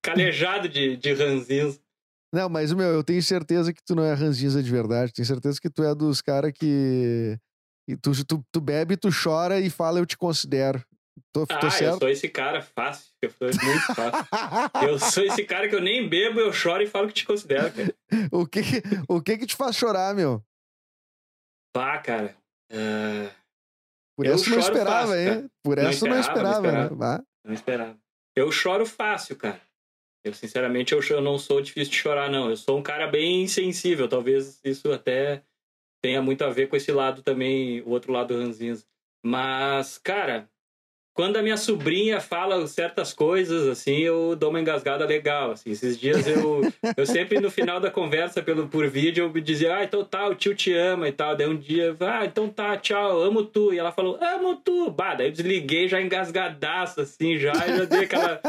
[0.00, 1.80] calejado de, de ranzinza.
[2.34, 5.12] Não, mas, meu, eu tenho certeza que tu não é ranzinza de verdade.
[5.12, 7.38] Tenho certeza que tu é dos caras que.
[7.86, 10.82] E tu, tu, tu bebe, tu chora e fala, eu te considero.
[11.30, 13.10] Tô, ah, tô eu sou esse cara fácil.
[13.20, 14.26] Eu sou muito fácil.
[14.88, 17.70] eu sou esse cara que eu nem bebo, eu choro e falo que te considero,
[17.72, 17.94] cara.
[18.30, 18.60] o, que,
[19.08, 20.42] o que que te faz chorar, meu?
[21.74, 22.34] Pá, cara.
[22.72, 23.41] Uh...
[24.16, 25.50] Por essa não esperava, fácil, hein?
[25.62, 27.18] Por essa não esperava, não esperava, não esperava.
[27.18, 27.24] Né?
[27.44, 27.98] Não esperava.
[28.36, 29.60] Eu choro fácil, cara.
[30.24, 32.50] Eu, sinceramente, eu, eu não sou difícil de chorar, não.
[32.50, 34.08] Eu sou um cara bem sensível.
[34.08, 35.42] Talvez isso até
[36.02, 38.84] tenha muito a ver com esse lado também, o outro lado ranzinza.
[39.24, 40.48] Mas, cara,
[41.14, 45.70] quando a minha sobrinha fala certas coisas, assim, eu dou uma engasgada legal, assim.
[45.70, 46.62] Esses dias eu,
[46.96, 50.26] eu sempre no final da conversa pelo, por vídeo, eu me dizia, ah, então tá,
[50.26, 51.36] o tio te ama e tal.
[51.36, 53.74] Daí um dia, ah, então tá, tchau, amo tu.
[53.74, 54.90] E ela falou, amo tu.
[54.90, 58.40] Bah, daí eu desliguei já engasgadaço, assim, já, já dei aquela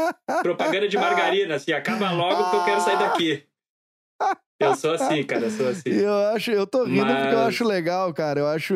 [0.42, 3.44] propaganda de margarina, assim, acaba logo que eu quero sair daqui.
[4.60, 5.90] Eu sou assim, cara, eu sou assim.
[5.90, 7.22] Eu acho, eu tô rindo Mas...
[7.22, 8.40] porque eu acho legal, cara.
[8.40, 8.74] Eu acho,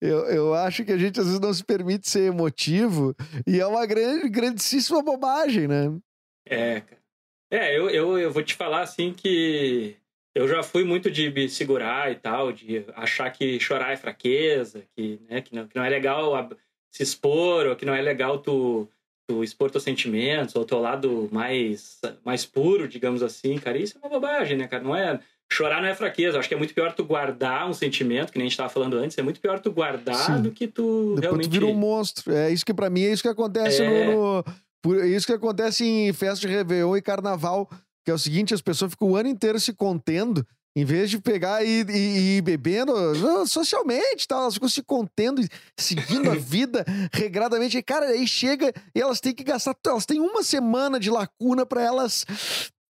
[0.00, 3.14] eu, eu acho que a gente às vezes não se permite ser emotivo
[3.46, 5.94] e é uma grande, grandíssima bobagem, né?
[6.46, 7.00] É, cara.
[7.50, 9.96] É, eu, eu, eu vou te falar assim que
[10.34, 14.82] eu já fui muito de me segurar e tal, de achar que chorar é fraqueza,
[14.94, 16.32] que, né, que, não, que não é legal
[16.90, 18.88] se expor, ou que não é legal tu
[19.26, 24.06] tu expor teus sentimentos, ou teu lado mais, mais puro, digamos assim, cara, isso é
[24.06, 24.82] uma bobagem, né, cara?
[24.82, 25.18] Não é.
[25.48, 26.38] Chorar não é fraqueza.
[26.38, 28.96] Acho que é muito pior tu guardar um sentimento, que nem a gente tava falando
[28.96, 30.42] antes, é muito pior tu guardar Sim.
[30.42, 31.48] do que tu Depois realmente.
[31.48, 32.32] Tu vira um monstro.
[32.32, 34.06] É isso que para mim é isso que acontece é...
[34.06, 34.44] no,
[34.84, 35.00] no.
[35.00, 37.70] É isso que acontece em festa de Réveillon e carnaval.
[38.04, 40.46] Que é o seguinte, as pessoas ficam o ano inteiro se contendo
[40.76, 42.92] em vez de pegar e, ir bebendo
[43.46, 45.42] socialmente, tal, elas ficam se contendo,
[45.74, 47.78] seguindo a vida regradamente.
[47.78, 49.74] E, cara, aí chega e elas têm que gastar.
[49.86, 52.26] Elas têm uma semana de lacuna para elas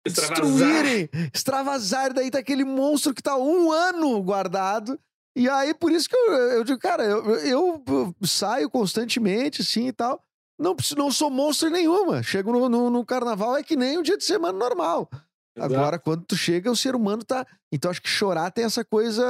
[0.05, 2.13] destruírem, extravasar.
[2.13, 4.99] Daí tá aquele monstro que tá um ano guardado.
[5.35, 9.87] E aí, por isso que eu, eu digo, cara, eu, eu, eu saio constantemente, assim
[9.87, 10.21] e tal.
[10.59, 12.21] Não, não sou monstro nenhuma.
[12.21, 15.09] Chego no, no, no carnaval, é que nem um dia de semana normal.
[15.55, 15.73] Exato.
[15.73, 17.45] Agora, quando tu chega, o ser humano tá.
[17.73, 19.23] Então, acho que chorar tem essa coisa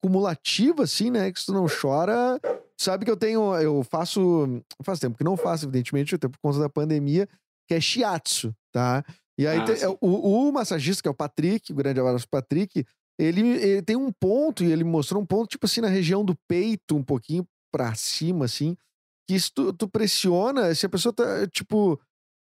[0.00, 1.32] cumulativa, assim, né?
[1.32, 2.40] Que se tu não chora.
[2.80, 3.54] Sabe que eu tenho.
[3.56, 4.62] Eu faço.
[4.82, 7.28] Faz tempo que não faço, evidentemente, até por conta da pandemia,
[7.68, 9.04] que é shiatsu, tá?
[9.38, 12.84] E aí Ah, tem- o, o massagista, que é o Patrick, o grande abraço Patrick,
[13.18, 16.36] ele, ele tem um ponto, e ele mostrou um ponto, tipo assim, na região do
[16.48, 18.76] peito, um pouquinho pra cima, assim,
[19.28, 22.00] que se tu, tu pressiona, se a pessoa tá, tipo,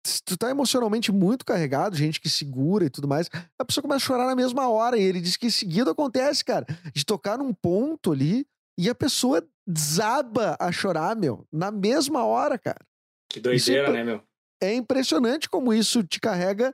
[0.05, 4.03] se tu tá emocionalmente muito carregado, gente que segura e tudo mais, a pessoa começa
[4.03, 4.97] a chorar na mesma hora.
[4.97, 8.45] E ele diz que em seguida acontece, cara, de tocar num ponto ali
[8.77, 12.85] e a pessoa desaba a chorar, meu, na mesma hora, cara.
[13.29, 14.21] Que doideira, é- né, meu?
[14.61, 16.73] É impressionante como isso te carrega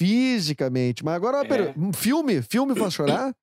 [0.00, 1.04] fisicamente.
[1.04, 1.74] Mas agora, É.
[1.94, 3.34] filme, filme faz chorar?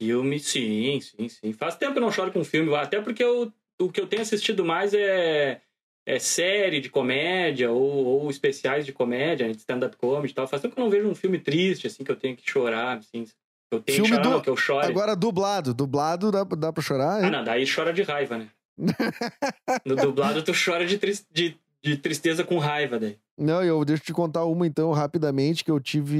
[0.00, 1.52] Filme, sim, sim, sim.
[1.52, 4.22] Faz tempo que eu não choro com filme, até porque eu, o que eu tenho
[4.22, 5.60] assistido mais é,
[6.06, 10.46] é série de comédia ou, ou especiais de comédia, de stand-up comedy e tal.
[10.46, 12.98] Faz tempo que eu não vejo um filme triste, assim, que eu tenho que chorar,
[12.98, 13.24] assim.
[13.72, 14.86] Eu tenho Filme que chorar, do- não, que eu chore.
[14.86, 15.74] Agora, dublado.
[15.74, 17.24] Dublado dá, dá pra chorar?
[17.24, 18.48] Ah, não, daí chora de raiva, né?
[19.84, 23.18] no dublado tu chora de, tris- de, de tristeza com raiva daí.
[23.36, 26.18] Não, eu deixa eu te contar uma então rapidamente que eu tive.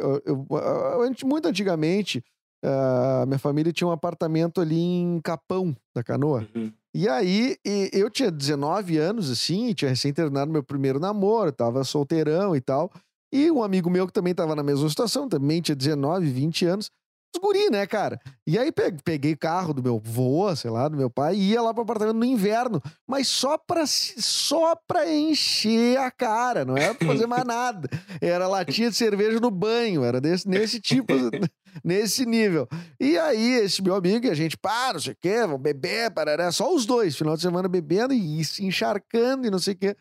[0.00, 2.22] Eu, eu- eu- muito antigamente,
[2.62, 6.46] a minha família tinha um apartamento ali em Capão da Canoa.
[6.54, 6.72] Uhum.
[6.94, 11.82] E aí, e- eu tinha 19 anos, assim, tinha recém terminado meu primeiro namoro, tava
[11.84, 12.90] solteirão e tal.
[13.32, 16.90] E um amigo meu que também tava na mesma situação, também tinha 19, 20 anos.
[17.34, 18.20] Os guri, né, cara?
[18.46, 21.62] E aí pe- peguei carro do meu vô, sei lá, do meu pai, e ia
[21.62, 26.94] lá pro apartamento no inverno, mas só pra, só pra encher a cara, não era
[26.94, 27.88] pra fazer mais nada.
[28.20, 31.12] Era latinha de cerveja no banho, era desse, nesse tipo,
[31.82, 32.68] nesse nível.
[33.00, 36.10] E aí, esse meu amigo, e a gente, pá, não sei o quê, vamos beber,
[36.10, 39.78] parará, só os dois, final de semana bebendo e se encharcando e não sei o
[39.78, 39.96] quê.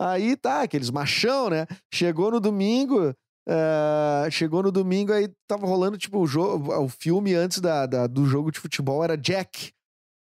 [0.00, 1.64] Aí tá, aqueles machão, né?
[1.94, 3.14] Chegou no domingo,
[3.48, 8.06] ah, chegou no domingo, aí tava rolando, tipo, o, jogo, o filme antes da, da-
[8.06, 9.72] do jogo de futebol era Jack,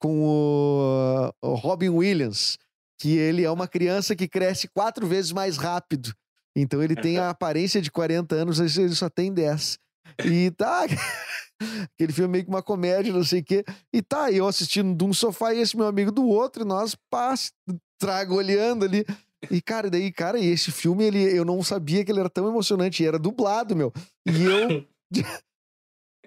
[0.01, 2.57] com o, o Robin Williams,
[3.01, 6.15] que ele é uma criança que cresce quatro vezes mais rápido.
[6.57, 9.79] Então ele tem a aparência de 40 anos, mas ele só tem 10.
[10.25, 10.85] E tá.
[11.95, 13.65] Aquele filme meio que uma comédia, não sei o quê.
[13.93, 16.97] E tá, eu assistindo de um sofá e esse meu amigo do outro, e nós
[17.11, 17.53] pá, se
[17.99, 19.05] tragolhando ali.
[19.49, 22.49] E, cara, daí, cara, e esse filme, ele, eu não sabia que ele era tão
[22.49, 23.93] emocionante, e era dublado, meu.
[24.27, 24.87] E eu.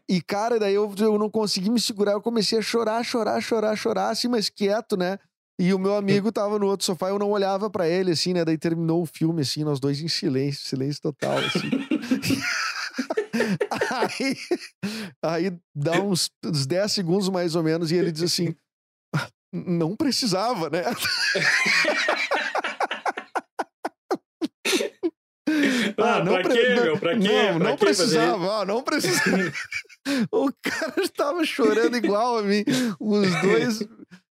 [0.09, 3.76] e, cara, daí eu, eu não consegui me segurar, eu comecei a chorar, chorar, chorar,
[3.76, 5.20] chorar, assim, mas quieto, né?
[5.59, 8.43] E o meu amigo tava no outro sofá, eu não olhava pra ele, assim, né?
[8.43, 11.70] Daí terminou o filme, assim, nós dois em silêncio, silêncio total, assim.
[13.91, 14.38] aí,
[15.22, 18.55] aí dá uns, uns 10 segundos mais ou menos, e ele diz assim:
[19.16, 20.84] "Ah, não precisava, né?
[25.97, 26.97] Ah, pra pre- quê, não- meu?
[26.97, 27.28] Pra quê?
[27.28, 29.51] Não, Pra não quê precisava, ó, não precisava.
[30.32, 32.64] o cara estava chorando igual a mim.
[32.99, 33.88] Os dois.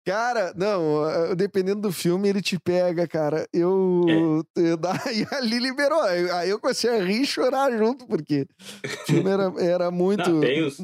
[0.06, 3.48] Cara, não, eh, dependendo do filme, ele te pega, cara.
[3.52, 4.44] Eu.
[4.56, 4.94] eu daí
[5.34, 6.00] ali liberou.
[6.04, 8.46] Aí eu comecei a rir e chorar junto, porque
[8.86, 10.30] o filme era, era muito.
[10.30, 10.80] Não, tem uns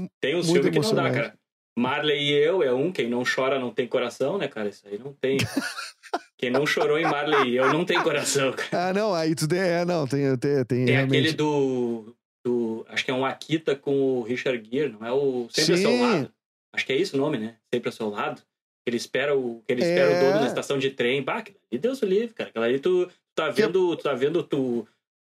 [0.47, 1.33] muito filmes que não dá, cara.
[1.77, 4.69] Marley e eu é um, quem não chora não tem coração, né, cara?
[4.69, 5.37] Isso aí não tem.
[6.41, 8.89] quem não chorou em Marley eu não tem coração, cara.
[8.89, 9.85] Ah, não, aí tudo é.
[9.85, 11.19] Não, tem, tem, tem, Tem realmente.
[11.19, 12.85] aquele do, do.
[12.89, 15.91] Acho que é um Akita com o Richard Gere, não é o Sempre ao Seu
[15.91, 16.01] Sim.
[16.01, 16.31] Lado?
[16.75, 17.55] Acho que é isso o nome, né?
[17.73, 18.41] Sempre ao Seu Lado.
[18.83, 19.87] Que ele espera o, que ele É.
[19.87, 21.21] espera o dono na estação de trem.
[21.21, 22.49] Bah, ali, Deus o livre, cara.
[22.49, 23.95] Aquela ali tu, tu tá Que- vendo.
[23.95, 24.87] Tu tá vendo tu.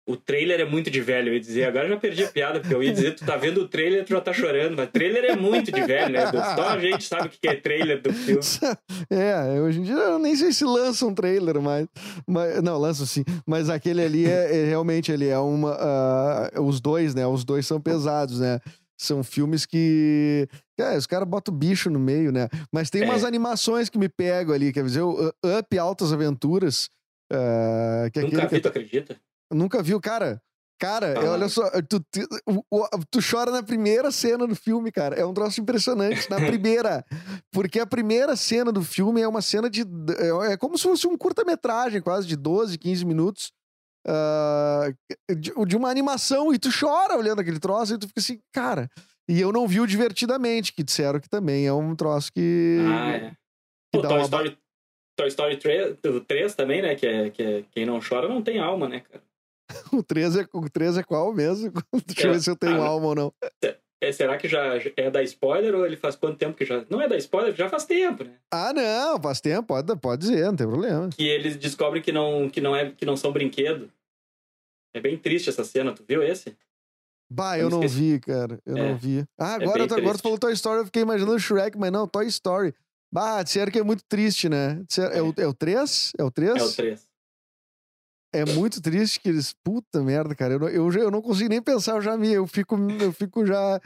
[0.09, 1.65] O trailer é muito de velho, eu ia dizer.
[1.65, 4.03] Agora eu já perdi a piada, porque eu ia dizer, tu tá vendo o trailer,
[4.03, 4.75] tu já tá chorando.
[4.75, 6.31] Mas trailer é muito de velho, né?
[6.31, 8.41] Só a gente sabe o que é trailer do filme.
[9.11, 11.87] É, hoje em dia eu nem sei se lança um trailer, mas,
[12.27, 13.23] mas não, lança sim.
[13.45, 15.75] Mas aquele ali é, é realmente ele é uma.
[15.79, 17.25] ah, os dois, né?
[17.27, 18.59] Os dois são pesados, né?
[18.97, 20.47] São filmes que.
[20.79, 22.49] É, os caras botam bicho no meio, né?
[22.71, 23.05] Mas tem É.
[23.05, 26.89] umas animações que me pegam ali, quer dizer, o Up Altas Aventuras.
[27.31, 29.15] ah, que é Nunca aquele vi, que tu acredita?
[29.51, 30.41] Nunca viu, cara?
[30.81, 31.31] Cara, Ah.
[31.31, 32.25] olha só, tu, tu,
[32.71, 35.13] o- tu chora na primeira cena do filme, cara.
[35.15, 36.29] É um troço impressionante.
[36.29, 37.03] Na primeira.
[37.51, 39.81] Porque a primeira cena do filme é uma cena de.
[40.17, 43.51] É, é como se fosse um curta-metragem, quase de 12, 15 minutos.
[44.07, 44.87] ah,
[45.37, 46.53] de, de uma animação.
[46.53, 48.89] E tu chora olhando aquele troço e tu fica assim, cara.
[49.29, 52.79] E eu não vi o divertidamente, que disseram que também é um troço que.
[52.87, 53.31] Ah, é.
[53.91, 54.57] Pô, Toy Story,
[55.17, 56.95] Toy Story 3, o 3 também, né?
[56.95, 59.21] Que é, que é quem não chora não tem alma, né, cara?
[59.93, 61.71] O 3 é, o 3 é qual mesmo?
[62.05, 63.33] Deixa eu É, ver se eu tenho ah, alma ou não.
[64.01, 66.85] É, será que já é da spoiler ou ele faz quanto tempo que já.
[66.89, 68.35] Não é da spoiler, já faz tempo, né?
[68.51, 71.09] Ah, não, faz tempo, pode, pode dizer, não tem problema.
[71.09, 73.91] Que eles descobrem que não, que não, é, que não são brinquedo.
[74.95, 76.55] É bem triste essa cena, tu viu esse?
[77.31, 78.59] Bah, Eu eu não vi, cara.
[78.65, 78.89] Eu É.
[78.89, 79.23] não vi.
[79.37, 82.07] Ah, É agora, tu, agora tu falou Toy Story, eu fiquei imaginando Shrek, mas não,
[82.07, 82.73] Toy Story.
[83.11, 84.81] Bah, disseram que é muito triste, né?
[84.87, 86.11] Disseram- é, o, é o 3?
[86.17, 86.55] É o 3?
[86.57, 87.08] É o 3.
[88.33, 89.53] É muito triste que eles.
[89.63, 90.53] Puta merda, cara.
[90.53, 92.31] Eu não, eu, eu não consigo nem pensar, eu já me.
[92.31, 93.79] Eu fico, eu fico já.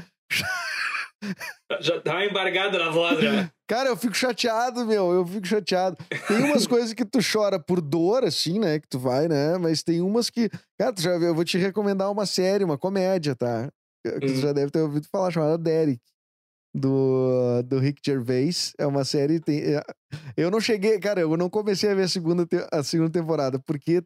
[1.80, 3.50] Já dá uma embargada na voz, né?
[3.68, 5.12] Cara, eu fico chateado, meu.
[5.14, 5.98] Eu fico chateado.
[6.28, 8.80] Tem umas coisas que tu chora por dor, assim, né?
[8.80, 9.58] Que tu vai, né?
[9.58, 10.50] Mas tem umas que.
[10.78, 13.70] Cara, tu já, eu vou te recomendar uma série, uma comédia, tá?
[14.06, 14.36] Que tu Hum.
[14.42, 16.02] já deve ter ouvido falar, chamada Derek.
[16.76, 18.74] Do, do Rick Gervais.
[18.78, 19.40] É uma série.
[19.40, 19.84] Tem, é-
[20.36, 21.00] eu não cheguei.
[21.00, 24.04] Cara, eu não comecei a ver a segunda, a segunda temporada, porque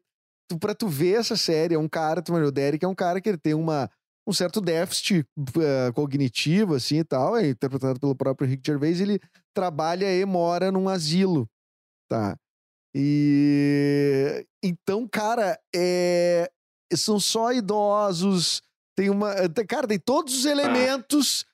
[0.48, 2.22] tu, pra tu ver essa série, é um cara.
[2.22, 3.89] Tu, o Derek é um cara que ele tem uma
[4.28, 9.22] um certo déficit eh, cognitivo, assim e tal, é interpretado pelo próprio Rick Gervais, ele
[9.54, 11.50] trabalha e mora num asilo,
[12.10, 12.38] tá?
[12.93, 16.52] E então, cara, é...
[16.93, 18.62] são só idosos,
[18.98, 19.34] tem uma,
[19.66, 21.45] cara, tem todos os elementos,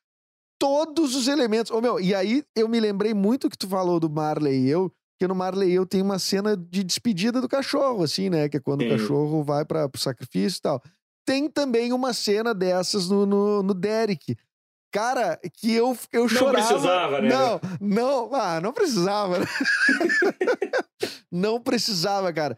[0.59, 1.71] todos os elementos.
[1.71, 4.91] Ô, meu, e aí eu me lembrei muito que tu falou do Marley e eu,
[5.23, 8.49] que no Marley eu tem uma cena de despedida do cachorro, assim, né?
[8.49, 8.89] Que é quando o Sim.
[8.89, 10.83] cachorro vai para pro sacrifício e tal.
[11.25, 14.35] Tem também uma cena dessas no, no, no Derek.
[14.91, 16.67] Cara, que eu, eu chorava.
[16.67, 17.29] precisava, né?
[17.29, 19.39] Não, não, ah, não precisava.
[19.39, 19.45] né?
[21.31, 22.57] não precisava, cara.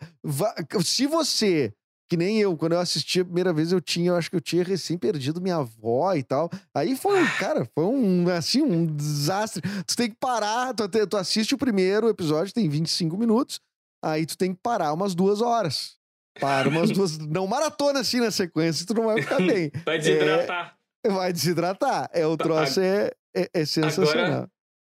[0.84, 1.72] Se você,
[2.08, 4.42] que nem eu, quando eu assisti a primeira vez, eu tinha, eu acho que eu
[4.42, 6.50] tinha recém perdido minha avó e tal.
[6.74, 9.62] Aí foi, um- cara, foi um, assim, um desastre.
[9.88, 13.60] Tu tem que parar, tu, tu assiste o primeiro episódio, tem 25 minutos,
[14.04, 15.96] aí tu tem que parar umas duas horas.
[16.40, 19.72] Para umas duas, não maratona assim na sequência, tu não vai ficar bem.
[19.86, 20.76] Vai desidratar.
[21.08, 22.10] Vai desidratar.
[22.14, 24.48] É, o troço é, é, é sensacional.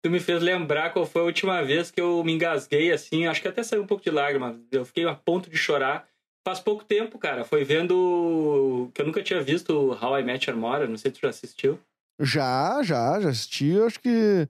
[0.04, 3.42] Tu me fez lembrar qual foi a última vez que eu me engasguei assim, acho
[3.42, 4.60] que até saiu um pouco de lágrima.
[4.72, 6.08] Eu fiquei a ponto de chorar.
[6.46, 7.44] Faz pouco tempo, cara.
[7.44, 11.18] Foi vendo que eu nunca tinha visto How I Met Your Mother, não sei se
[11.18, 11.80] tu já assistiu.
[12.20, 14.48] Já, já, já assisti, eu acho que.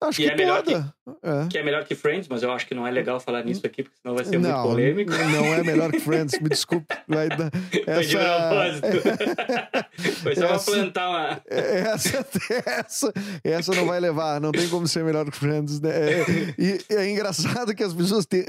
[0.00, 0.74] Acho E que é melhor que-.
[0.74, 1.48] É.
[1.50, 3.82] Que é melhor que Friends, mas eu acho que não é legal falar nisso aqui,
[3.82, 5.10] porque senão vai ser muito Não, polêmico.
[5.10, 6.86] não é melhor que Friends, me desculpe.
[7.08, 7.50] Vai dar.
[7.84, 10.14] Foi de propósito.
[10.22, 11.42] Foi só pra Essa- plantar uma.
[11.48, 12.26] Essa,
[12.66, 15.80] essa, essa não vai levar, não tem como ser melhor que Friends.
[15.80, 15.90] Né?
[15.90, 16.24] É,
[16.58, 18.44] e é engraçado que as pessoas têm.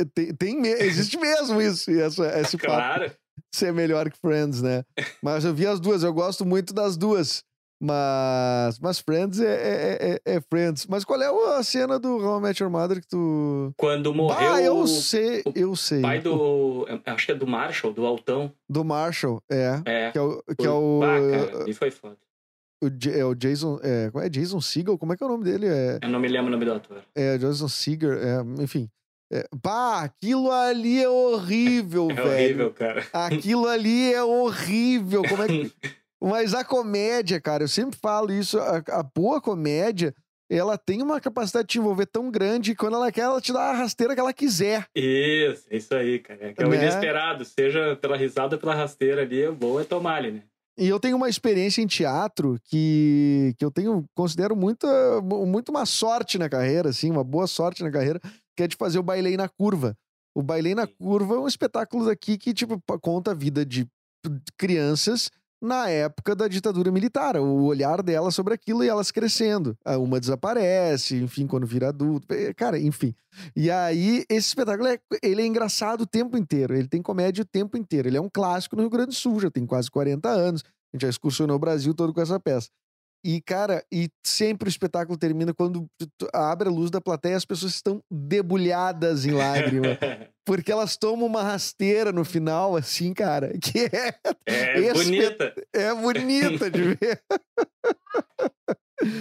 [0.80, 2.74] Existe mesmo isso, essa, esse papo.
[2.74, 3.12] Claro.
[3.54, 4.84] ser melhor que Friends, né?
[5.24, 7.44] Mas eu vi as duas, eu gosto muito das duas.
[7.82, 10.86] Mas, mas Friends é, é, é- é Friends.
[10.88, 13.74] Mas qual é a cena do How I Met Your Mother que tu.
[13.78, 16.02] Quando morreu ah, eu sei, eu sei.
[16.02, 16.86] pai do.
[17.06, 18.52] Acho que é do Marshall, do Altão.
[18.70, 19.82] Do Marshall, é.
[19.86, 20.12] É.
[20.12, 20.44] Que é o.
[20.58, 22.18] Que é o, cara, e foi foda.
[22.84, 23.80] o, é o Jason.
[23.82, 24.98] É, como é Jason Segel?
[24.98, 25.68] Como é que é o nome dele?
[25.68, 27.02] É, Eu não me lembro o nome do ator.
[27.16, 28.90] é Jason Seeger, é, enfim.
[29.32, 32.30] É, pá, aquilo ali é horrível, É velho.
[32.32, 33.06] horrível, cara.
[33.14, 35.22] Aquilo ali é horrível.
[35.30, 35.72] Como é que...
[36.22, 40.14] Mas a comédia, cara, eu sempre falo isso, a, a boa comédia,
[40.50, 43.54] ela tem uma capacidade de te envolver tão grande que quando ela quer, ela te
[43.54, 44.86] dá a rasteira que ela quiser.
[44.96, 46.48] Isso, é isso aí, cara.
[46.48, 46.78] É, que é o Né?
[46.78, 50.44] inesperado, seja pela risada ou pela rasteira ali, o bom é tomar ali, né?
[50.78, 54.88] E eu tenho uma experiência em teatro que, que eu tenho, considero muita,
[55.22, 58.20] muito uma sorte na carreira, assim, uma boa sorte na carreira,
[58.56, 59.94] que é de fazer o Bailei na Curva.
[60.34, 63.86] O Bailei na Curva é um espetáculo daqui que, tipo, conta a vida de
[64.58, 65.30] crianças
[65.62, 69.78] na época da ditadura militar, o olhar delas sobre aquilo e elas crescendo.
[69.84, 72.34] Ah, Uma desaparece, enfim, quando vira adulto.
[72.34, 73.14] eh, Cara, enfim.
[73.56, 76.76] E aí, esse espetáculo, é, ele é engraçado o tempo inteiro.
[76.76, 78.08] Ele tem comédia o tempo inteiro.
[78.08, 80.64] Ele é um clássico no Rio Grande do Sul, já tem quase 40 anos.
[80.64, 82.70] A gente já excursionou o Brasil todo com essa peça.
[83.24, 85.86] E, cara, e sempre o espetáculo termina quando
[86.34, 89.98] abre a luz da plateia as pessoas estão debulhadas em lágrimas.
[90.46, 94.16] porque elas tomam uma rasteira no final, assim, cara, que é,
[94.48, 95.54] É bonita.
[95.74, 97.22] é bonita de ver.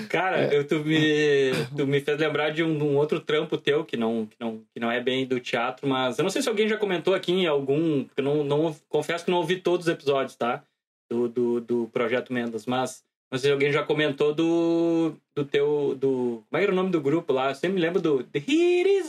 [0.09, 0.57] Cara, É.
[0.57, 4.27] eu, tu, me, tu me fez lembrar de um, um outro trampo teu que não,
[4.27, 6.77] que, não, que não é bem do teatro, mas eu não sei se alguém já
[6.77, 8.05] comentou aqui em algum.
[8.05, 10.65] Porque eu não, não, confesso que não ouvi todos os episódios, tá?
[11.11, 15.95] Do, do, do Projeto Mendas, mas não sei se alguém já comentou do, do teu.
[16.01, 17.51] Do, como é era o nome do grupo lá?
[17.51, 18.41] Eu sempre me lembro do The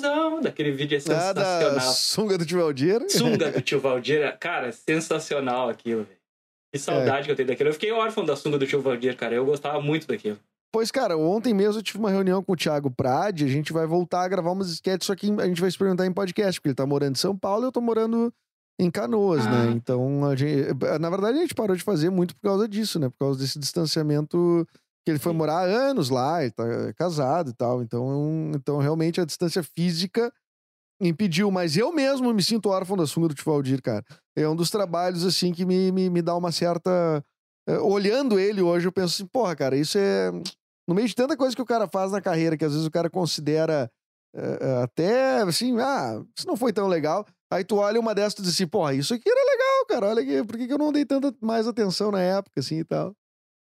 [0.09, 1.93] On, daquele vídeo é Ah, da sensacional.
[1.93, 3.09] sunga do tio Valdir.
[3.09, 6.19] Sunga do tio Valdir, cara, é sensacional aquilo, velho.
[6.71, 7.69] Que saudade que eu tenho daquilo.
[7.69, 9.33] Eu fiquei órfão da sunga do tio Valdir, cara.
[9.33, 10.37] Eu gostava muito daquilo.
[10.71, 13.87] Pois, cara, ontem mesmo eu tive uma reunião com o Thiago Prade, a gente vai
[13.87, 16.75] voltar a gravar umas sketches, só que a gente vai experimentar em podcast, porque ele
[16.75, 18.31] tá morando em São Paulo e eu tô morando
[18.79, 19.65] em Canoas, Ah.
[19.65, 19.71] né?
[19.71, 20.67] Então, a gente,
[20.99, 23.09] na verdade, a gente parou de fazer muito por causa disso, né?
[23.09, 24.65] Por causa desse distanciamento
[25.05, 25.37] que ele foi Sim.
[25.37, 26.63] morar há anos lá, ele tá
[26.97, 27.81] casado e tal.
[27.83, 30.31] Então, então realmente a distância física
[31.01, 31.51] impediu.
[31.51, 34.03] Mas eu mesmo me sinto órfão da sunga do Tio Valdir, cara.
[34.35, 37.23] É um dos trabalhos, assim, que me, me, me dá uma certa...
[37.67, 40.31] é, Olhando ele hoje, eu penso assim, porra, cara, isso é...
[40.87, 42.91] No meio de tanta coisa que o cara faz na carreira, que às vezes o
[42.91, 43.91] cara considera
[44.35, 47.25] é, é, até, assim, ah, isso não foi tão legal.
[47.51, 50.07] Aí tu olha uma dessas e tu diz assim, porra, isso aqui era legal, cara.
[50.07, 52.83] Olha aqui, por que, que eu não dei tanta mais atenção na época, assim e
[52.83, 53.15] tal?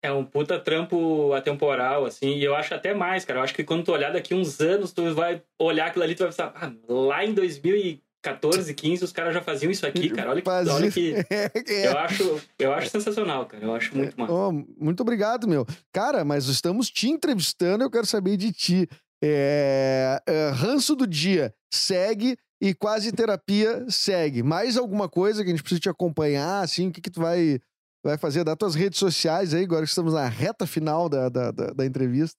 [0.02, 3.40] É um puta trampo atemporal, assim, e eu acho até mais, cara.
[3.40, 6.20] Eu acho que quando tu olhar daqui uns anos, tu vai olhar aquilo ali, tu
[6.20, 10.30] vai pensar, ah, lá em 2014, 15, os caras já faziam isso aqui, cara.
[10.32, 11.88] Olha que, Fazia- olha que é.
[11.88, 13.64] eu acho, eu acho sensacional, cara.
[13.64, 14.32] Eu acho muito massa.
[14.34, 15.66] Oh, muito obrigado, meu.
[15.92, 18.88] Cara, mas estamos te entrevistando, eu quero saber de ti.
[19.22, 24.44] É, é, ranço do dia segue e quase terapia segue.
[24.44, 27.60] Mais alguma coisa que a gente precisa te acompanhar, assim, o que, que tu vai,
[28.04, 28.44] vai fazer?
[28.44, 31.86] Dá tuas redes sociais aí, agora que estamos na reta final da, da, da, da
[31.86, 32.38] entrevista.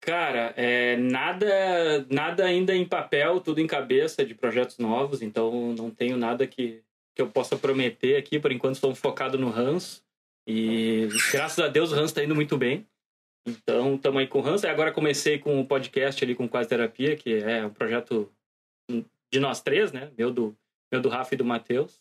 [0.00, 5.90] Cara, é, nada, nada ainda em papel, tudo em cabeça de projetos novos, então não
[5.90, 6.82] tenho nada que,
[7.14, 8.38] que eu possa prometer aqui.
[8.38, 10.04] Por enquanto, estou focado no Hans.
[10.46, 12.86] E graças a Deus o Hans está indo muito bem.
[13.46, 14.62] Então, estamos aí com o Hans.
[14.64, 18.30] Agora comecei com o podcast ali com Quase Terapia, que é um projeto
[19.34, 20.12] de nós três, né?
[20.16, 20.56] Meu do,
[20.92, 22.00] meu do Rafa e do Matheus.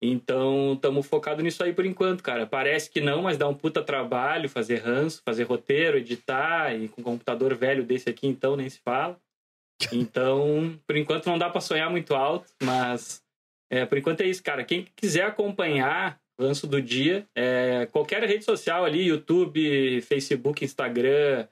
[0.00, 2.46] Então, estamos focados nisso aí por enquanto, cara.
[2.46, 7.00] Parece que não, mas dá um puta trabalho fazer ranço, fazer roteiro, editar, e com
[7.00, 9.20] um computador velho desse aqui, então, nem se fala.
[9.92, 13.20] Então, por enquanto não dá para sonhar muito alto, mas
[13.68, 14.62] é, por enquanto é isso, cara.
[14.62, 21.48] Quem quiser acompanhar o Ranço do Dia, é, qualquer rede social ali, YouTube, Facebook, Instagram,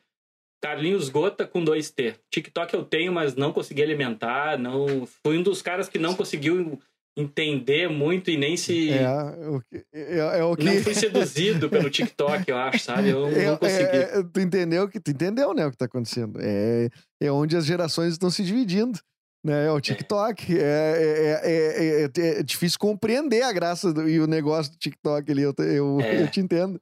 [0.63, 2.15] Carlinhos Gota com 2T.
[2.33, 4.59] TikTok eu tenho, mas não consegui alimentar.
[4.59, 6.79] Não Fui um dos caras que não conseguiu
[7.19, 8.91] entender muito e nem se.
[8.91, 9.09] É,
[9.49, 10.65] o que- é, é o que.
[10.65, 13.09] Não fui seduzido pelo TikTok, eu acho, sabe?
[13.11, 13.97] Eu É, não consegui.
[13.97, 16.39] é, é, tu entendeu que tu entendeu, né, o que tá acontecendo?
[16.43, 16.89] É,
[17.23, 18.99] é onde as gerações estão se dividindo.
[19.45, 19.67] Né?
[19.67, 20.59] É o TikTok.
[20.59, 25.31] É, é, é, é- é difícil compreender a graça do- e o negócio do TikTok
[25.31, 25.43] ali.
[25.43, 26.23] Eu, eu, É.
[26.23, 26.81] eu te entendo.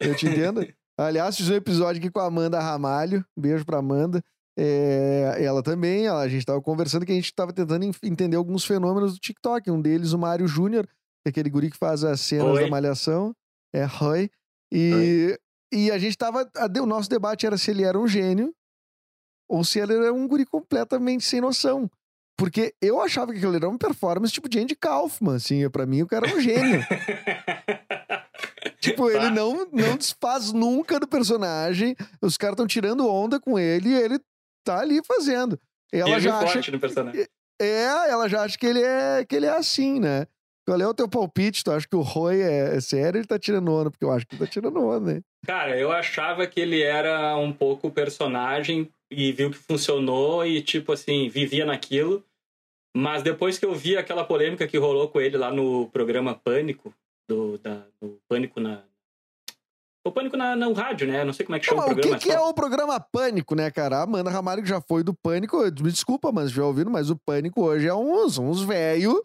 [0.00, 0.66] Eu te entendo.
[0.98, 3.24] Aliás, fiz um episódio aqui com a Amanda Ramalho.
[3.36, 4.22] Beijo pra Amanda.
[4.58, 8.36] É, ela também, ela- a gente tava conversando que a gente tava tentando en- entender
[8.36, 9.70] alguns fenômenos do TikTok.
[9.70, 12.62] Um deles, o Mário Júnior, que é aquele guri que faz as cenas Oi.
[12.64, 13.34] da malhação.
[13.74, 14.30] É Roy.
[14.72, 15.38] E,
[15.72, 16.48] e a gente tava.
[16.56, 18.54] a de- O nosso debate era se ele era um gênio
[19.48, 21.90] ou se ele era um guri completamente sem noção.
[22.38, 25.68] Porque eu achava que aquilo era uma performance tipo de Andy Kaufman, assim.
[25.68, 26.80] Pra mim, o cara era um gênio.
[28.90, 29.30] tipo, ele Tá.
[29.30, 31.94] não, não desfaz nunca do personagem.
[32.20, 34.18] Os caras estão tirando onda com ele e ele
[34.64, 35.58] tá ali fazendo.
[35.92, 37.26] Ela Firme e já acha no personagem.
[37.60, 40.26] é, ela já acha que ele é, que ele é assim, né?
[40.68, 41.62] Qual é o teu palpite?
[41.62, 43.88] Tu acha que o Roy é, é sério ele tá tirando onda?
[43.90, 45.20] Porque eu acho que ele tá tirando onda, né?
[45.46, 50.92] Cara, eu achava que ele era um pouco personagem e viu que funcionou e, tipo
[50.92, 52.24] assim, vivia naquilo.
[52.96, 56.92] Mas depois que eu vi aquela polêmica que rolou com ele lá no programa Pânico,
[57.28, 58.82] do, da, do Pânico na.
[60.06, 61.24] O Pânico na, no rádio, né?
[61.24, 62.18] Não sei como é que chama Mas o o programa.
[62.18, 63.98] que, que é o programa Pânico, né, cara?
[63.98, 67.62] A Amanda Ramalho já foi do Pânico, me desculpa, mas já ouviram, mas o Pânico
[67.64, 69.20] hoje é uns, uns velho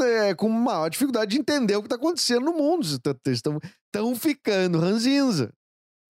[0.00, 2.86] é, com maior dificuldade de entender o que tá acontecendo no mundo.
[3.26, 3.58] Eles estão
[3.90, 5.52] tão ficando ranzinza.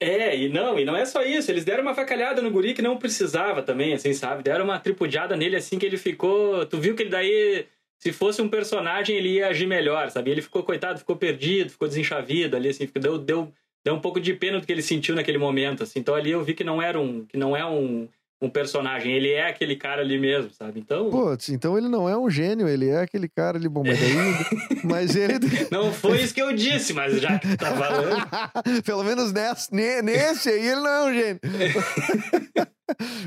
[0.02, 1.50] É, e não, e não é só isso.
[1.50, 4.42] Eles deram uma facalhada no guri que não precisava também, assim, sabe?
[4.42, 6.66] Deram uma tripudiada nele assim que ele ficou.
[6.66, 7.66] Tu viu que ele daí,
[8.02, 10.28] se fosse um personagem, ele ia agir melhor, sabe?
[10.28, 13.52] Ele ficou, coitado, ficou perdido, ficou desenchavido ali, assim, deu, deu,
[13.84, 16.00] deu um pouco de pena do que ele sentiu naquele momento, assim.
[16.00, 17.24] Então ali eu vi que não era um.
[17.24, 18.08] que não é um,
[18.40, 20.80] um personagem, ele é aquele cara ali mesmo, sabe?
[20.80, 21.10] Então.
[21.10, 24.80] Putz, então ele não é um gênio, ele é aquele cara ali, bom, mas daí.
[24.82, 25.38] mas ele.
[25.70, 28.16] Não foi isso que eu disse, mas já que tu tá falando.
[28.84, 31.40] Pelo menos nesse, ne- nesse aí ele não é um gênio.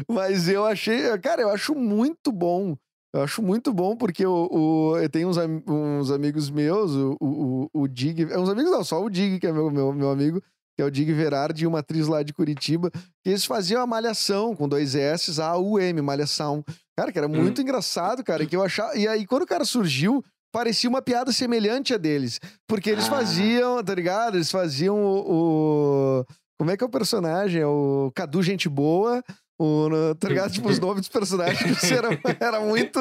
[0.05, 2.75] Mas eu achei, cara, eu acho muito bom.
[3.15, 7.17] Eu acho muito bom porque o, o, eu tenho uns, am- uns amigos meus, o,
[7.21, 10.09] o, o Dig, é uns amigos não, só o Dig, que é meu, meu, meu
[10.09, 10.41] amigo,
[10.75, 13.87] que é o Dig Verardi, e uma atriz lá de Curitiba, que eles faziam a
[13.87, 16.61] Malhação com dois S, A-U-M, Malhação.
[16.97, 18.95] Cara, que era muito engraçado, cara, e que eu achava.
[18.97, 20.21] E aí, quando o cara surgiu,
[20.53, 22.39] parecia uma piada semelhante a deles.
[22.67, 23.09] Porque eles Ah.
[23.11, 24.35] faziam, tá ligado?
[24.35, 26.25] Eles faziam o, o-
[26.59, 27.61] Como é que é o personagem?
[27.61, 29.23] É o Cadu Gente Boa.
[29.59, 29.89] O,
[30.19, 30.51] tá ligado?
[30.51, 32.99] Tipo, os nomes dos personagens era, era muito.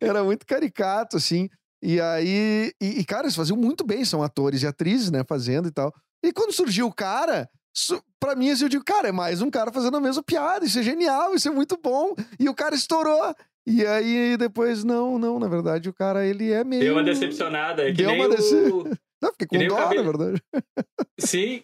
[0.00, 1.48] Era muito caricato, assim.
[1.82, 2.72] E aí.
[2.80, 5.24] E, e, cara, eles faziam muito bem, são atores e atrizes, né?
[5.28, 5.92] Fazendo e tal.
[6.24, 7.48] E quando surgiu o cara,
[8.20, 10.64] pra mim, assim, eu digo, cara, é mais um cara fazendo a mesma piada.
[10.64, 12.14] Isso é genial, isso é muito bom.
[12.38, 13.34] E o cara estourou.
[13.66, 16.82] E aí depois, não, não, na verdade o cara, ele é meio...
[16.82, 17.82] Deu uma decepcionada.
[17.82, 18.36] É que Deu nem uma o...
[18.36, 20.42] dece- Não, fiquei com o dó, cabelo- na verdade.
[21.18, 21.62] Sim,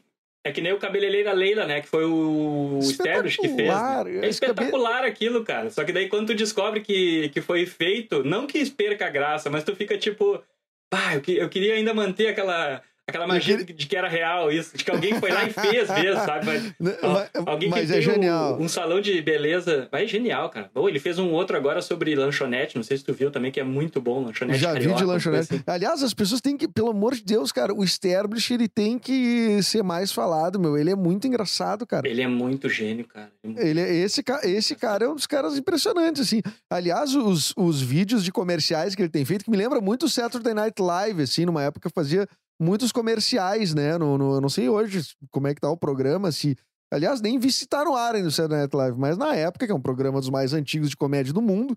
[0.49, 1.81] é que nem o cabeleireira Leila, né?
[1.81, 3.59] Que foi o Establish que fez.
[3.69, 4.05] Espetacular.
[4.07, 4.27] né?
[4.27, 5.71] É espetacular aquilo, cara.
[5.71, 9.51] Só que daí quando tu descobre que, que foi feito, não que perca a graça,
[9.51, 10.43] mas tu fica tipo,
[10.91, 14.77] pá, eu, que- eu queria ainda manter aquela, aquela magia de que era real isso,
[14.77, 16.47] de que alguém foi lá e fez mesmo, sabe?
[16.47, 16.63] Mas,
[17.03, 18.59] mas- alguém mas que é tem um- genial.
[18.61, 19.89] Um, salão de beleza.
[19.93, 20.71] Vai, é genial, cara.
[20.75, 23.61] Ou ele fez um outro agora sobre lanchonete, não sei se tu viu também, que
[23.61, 25.55] é muito bom, lanchonete Já vi carioca, de uma lanchonete.
[25.55, 25.63] assim.
[25.67, 29.63] Aliás, as pessoas têm que, pelo amor de Deus, cara, o Sterblich, ele tem que
[29.63, 30.77] ser mais falado, meu.
[30.77, 32.09] Ele é muito engraçado, cara.
[32.09, 33.31] Ele é muito gênio, cara.
[33.45, 36.43] Ele, é- esse, ca- esse cara é um dos caras impressionantes, assim.
[36.71, 40.09] Aliás, os, os vídeos de comerciais que ele tem feito, que me lembra muito o
[40.09, 42.27] Saturday Night Live, assim, numa época fazia
[42.61, 43.97] muitos comerciais, né?
[43.99, 46.57] No, no- eu não sei hoje como é que tá o programa, se...
[46.93, 49.67] Aliás, nem vi se tá no ar ainda o Saturday Night Live, mas na época,
[49.67, 51.77] que é um programa dos mais antigos de comédia do mundo,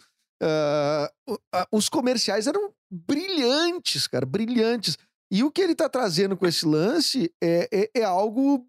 [1.51, 4.97] a- os comerciais eram brilhantes, cara, brilhantes.
[5.31, 8.65] E o que ele tá trazendo com esse lance é, é, é algo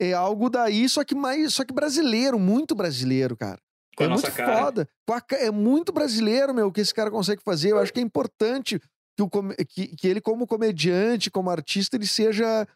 [0.00, 3.58] é algo daí, só que mais, só que brasileiro, muito brasileiro, cara.
[3.96, 4.58] Com é muito cara.
[4.58, 4.88] foda.
[5.32, 7.70] É muito brasileiro, meu, o que esse cara consegue fazer.
[7.72, 8.78] Eu acho que é importante
[9.16, 9.30] que, o
[9.66, 12.66] que, que ele, como comediante, como artista, ele seja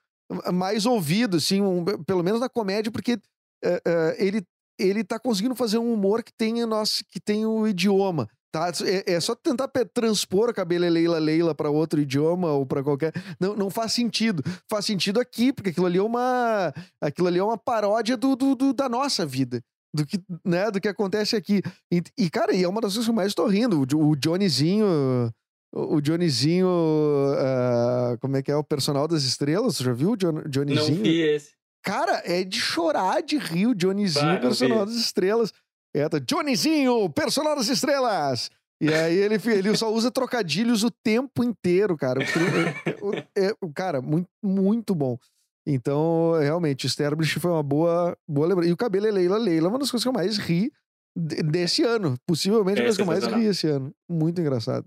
[0.52, 3.18] mais ouvido, assim, um- pelo menos na comédia, porque
[3.64, 4.42] é, é, ele,
[4.78, 8.28] ele tá conseguindo fazer um humor que tem, a nossa, que tem o idioma.
[8.52, 8.72] Tá?
[8.84, 13.12] É, é só tentar transpor a cabelo Leila Leila para outro idioma ou para qualquer.
[13.38, 14.42] Não, não faz sentido.
[14.68, 16.72] Faz sentido aqui, porque aquilo ali é uma.
[17.00, 19.62] Aquilo ali é uma paródia do, do- do- da nossa vida.
[19.94, 21.62] Do que, né, do que acontece aqui.
[21.92, 23.82] E, e, cara, e é uma das coisas que eu mais tô rindo.
[23.96, 24.84] O, o Johnnyzinho.
[25.72, 26.68] O Johnnyzinho.
[27.38, 28.56] ah, como é que é?
[28.56, 29.76] O personal das estrelas.
[29.78, 31.02] Já viu o John, Não Johnnyzinho?
[31.02, 31.52] vi esse.
[31.82, 35.52] Cara, é de chorar de rir o Johnnyzinho, Bah, personal das estrelas.
[35.94, 38.50] É, tá, Johnnyzinho, personal das estrelas!
[38.82, 42.20] E aí ele, ele só usa trocadilhos o tempo inteiro, cara.
[43.02, 45.18] O, é- é- cara, muito, muito bom.
[45.66, 48.70] Então, realmente, o Sterblich foi uma boa, boa lembrança.
[48.70, 50.72] E o cabelo é Leila Leila, é uma das coisas que eu mais ri
[51.16, 52.16] de- desse ano.
[52.26, 53.92] Possivelmente a É coisa que eu mais ri esse ano.
[54.08, 54.86] Muito engraçado.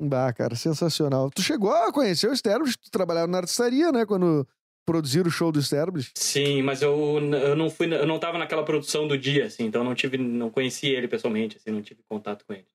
[0.00, 1.30] Bah, cara, sensacional.
[1.30, 4.04] Tu chegou a conhecer o Sterblich, tu trabalhava na artistaria, né?
[4.04, 4.46] Quando
[4.86, 6.10] produziram o show do Sterblich.
[6.16, 9.82] Sim, mas eu, eu não fui, eu não tava naquela produção do dia, assim, então
[9.82, 12.66] não tive, não conheci ele pessoalmente, assim, não tive contato com ele.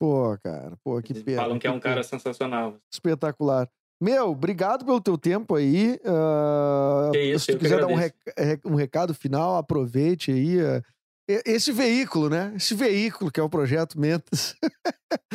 [0.00, 1.42] Pô, cara, pô, que Eles pena.
[1.42, 1.82] falam que é um pena.
[1.96, 2.76] cara sensacional.
[2.90, 3.68] espetacular.
[4.02, 5.98] Meu, obrigado pelo teu tempo aí.
[7.12, 8.14] Que isso, se tu quiser dar um, rec-
[8.64, 10.56] um recado final, aproveite aí.
[11.28, 12.52] e- esse veículo, né?
[12.56, 14.56] Esse veículo que é o Projeto Mentas,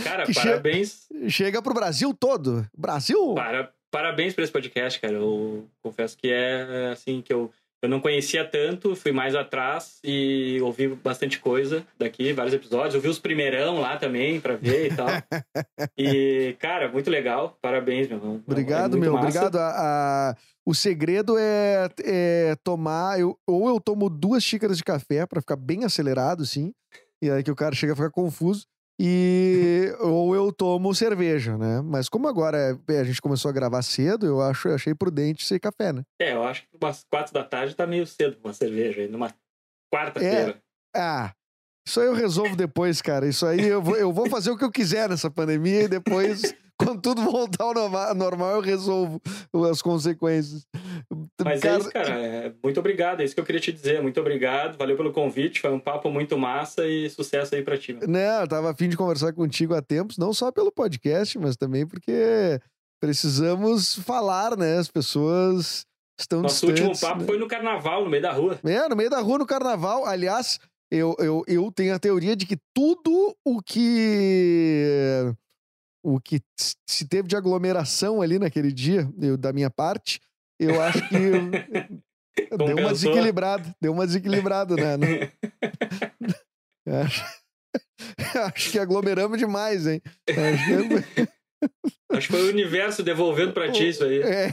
[0.03, 2.67] Cara, parabéns, chega pro Brasil todo.
[2.77, 3.33] Brasil?
[3.33, 5.13] para, parabéns por esse podcast, cara.
[5.13, 7.51] Eu confesso que é assim que eu
[7.81, 12.95] eu não conhecia tanto, fui mais atrás e ouvi bastante coisa daqui, vários episódios.
[12.95, 15.05] Ouvi os primeirão lá também pra ver e tal.
[15.95, 17.55] e, cara, muito legal.
[17.61, 18.35] Parabéns, meu irmão.
[18.37, 19.13] É Obrigado, muito meu.
[19.13, 19.27] massa.
[19.27, 19.57] Obrigado.
[19.57, 19.69] A,
[20.31, 23.19] a- o segredo é, é tomar.
[23.19, 26.73] eu- ou eu tomo duas xícaras de café pra ficar bem acelerado, assim.
[27.21, 28.65] E aí que o cara chega a ficar confuso.
[28.99, 31.81] E ou eu tomo cerveja, né?
[31.81, 35.45] Mas como agora é- a gente começou a gravar cedo, eu acho, eu achei prudente
[35.45, 36.03] ser café, né?
[36.21, 39.07] É, eu acho que umas quatro da tarde tá meio cedo pra uma cerveja aí,
[39.07, 39.33] numa
[39.93, 40.61] quarta-feira.
[40.95, 41.33] Ah,
[41.85, 43.27] isso aí eu resolvo depois, cara.
[43.27, 46.55] Isso aí eu vou, eu vou fazer o que eu quiser nessa pandemia e depois,
[46.77, 49.21] quando tudo voltar ao norma- normal, eu resolvo
[49.71, 50.65] as consequências.
[51.43, 52.09] Mas é isso, cara.
[52.09, 53.21] É, muito obrigado.
[53.21, 54.01] É isso que eu queria te dizer.
[54.01, 54.77] Muito obrigado.
[54.77, 55.61] Valeu pelo convite.
[55.61, 57.93] Foi um papo muito massa e sucesso aí pra ti.
[58.07, 61.85] Né, eu tava afim de conversar contigo há tempos, não só pelo podcast, mas também
[61.87, 62.59] porque
[63.01, 64.77] precisamos falar, né?
[64.77, 65.85] As pessoas
[66.19, 67.25] estão Nosso último papo né?
[67.25, 68.59] foi no carnaval, no meio da rua.
[68.63, 70.05] É, no meio da rua, no carnaval.
[70.05, 70.59] Aliás,
[70.91, 75.31] eu, eu, eu tenho a teoria de que tudo o que.
[76.07, 76.39] O que
[76.87, 80.21] se teve de aglomeração ali naquele dia, eu, da minha parte,
[80.59, 81.15] eu acho que.
[82.57, 83.75] deu uma desequilibrada.
[83.81, 84.97] Deu uma desequilibrada, né?
[86.85, 87.25] Não- acho,
[88.53, 89.99] acho que aglomeramos demais, hein?
[90.29, 90.65] Acho
[91.15, 91.27] que-
[92.11, 94.21] Acho que foi o universo devolvendo pra ti isso aí.
[94.21, 94.51] É,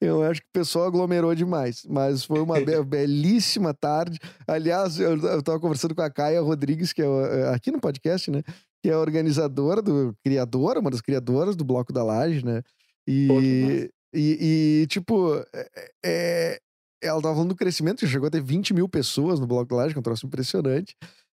[0.00, 4.18] eu acho que o pessoal aglomerou demais, mas foi uma be- belíssima tarde.
[4.46, 8.30] Aliás, eu, eu tava conversando com a Caia Rodrigues, que é é aqui no podcast,
[8.30, 8.42] né?
[8.82, 12.62] Que é a organizadora, do, criadora, uma das criadoras do Bloco da Laje, né?
[13.06, 16.60] E, que e, e, tipo, é, é-
[17.02, 19.76] ela tava falando do crescimento, já chegou a ter 20 mil pessoas no Bloco da
[19.76, 20.94] Laje, que é um troço impressionante.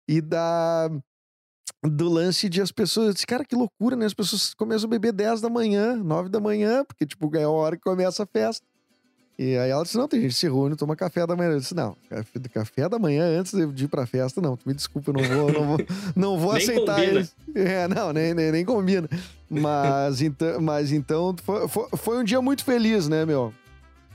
[0.09, 0.89] E da
[1.85, 4.05] do lance de as pessoas, eu disse, cara, que loucura, né?
[4.05, 7.49] As pessoas começam a beber 10 da manhã, 9 da manhã, porque, tipo, é a
[7.49, 8.65] hora que começa a festa.
[9.38, 11.51] E aí ela disse: não, tem gente que se reúne, toma café da manhã.
[11.51, 11.97] Eu disse: não,
[12.53, 14.57] café, da manhã antes de ir pra festa, não.
[14.65, 15.77] Me desculpa, eu não vou, não vou,
[16.15, 17.27] não vou aceitar combina.
[17.55, 19.09] É, não, nem, nem, nem combina.
[19.49, 23.53] Mas então, mas, então foi, foi, foi um dia muito feliz, né, meu?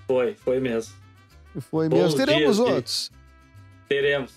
[0.06, 0.94] Foi, foi mesmo.
[1.60, 2.16] Foi Bons mesmo.
[2.16, 3.12] Teremos dias outros.
[3.88, 4.32] Teremos.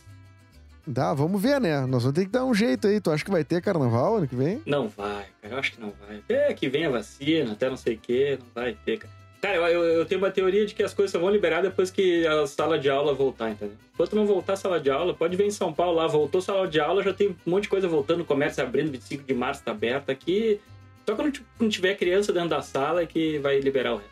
[0.91, 1.81] Tá, vamos ver, né?
[1.85, 2.99] Nós vamos ter que dar um jeito aí.
[2.99, 4.61] Tu acha que vai ter carnaval ano que vem?
[4.65, 5.53] Não vai, cara.
[5.53, 6.17] Eu acho que não vai.
[6.17, 9.20] Até que vem a vacina, até não sei o quê, não vai ter, cara.
[9.41, 12.27] Cara, eu, eu, tenho uma teoria de que as coisas só vão liberar depois que
[12.27, 13.75] a sala de aula voltar, entendeu?
[13.91, 16.67] Enquanto não voltar a sala de aula, pode ver em São Paulo lá, voltou sala
[16.67, 19.71] de aula, já tem um monte de coisa voltando, comércio abrindo, 25 de março tá
[19.71, 20.59] aberto aqui.
[21.07, 24.10] Só quando não tiver criança dentro da sala é que vai liberar o resto.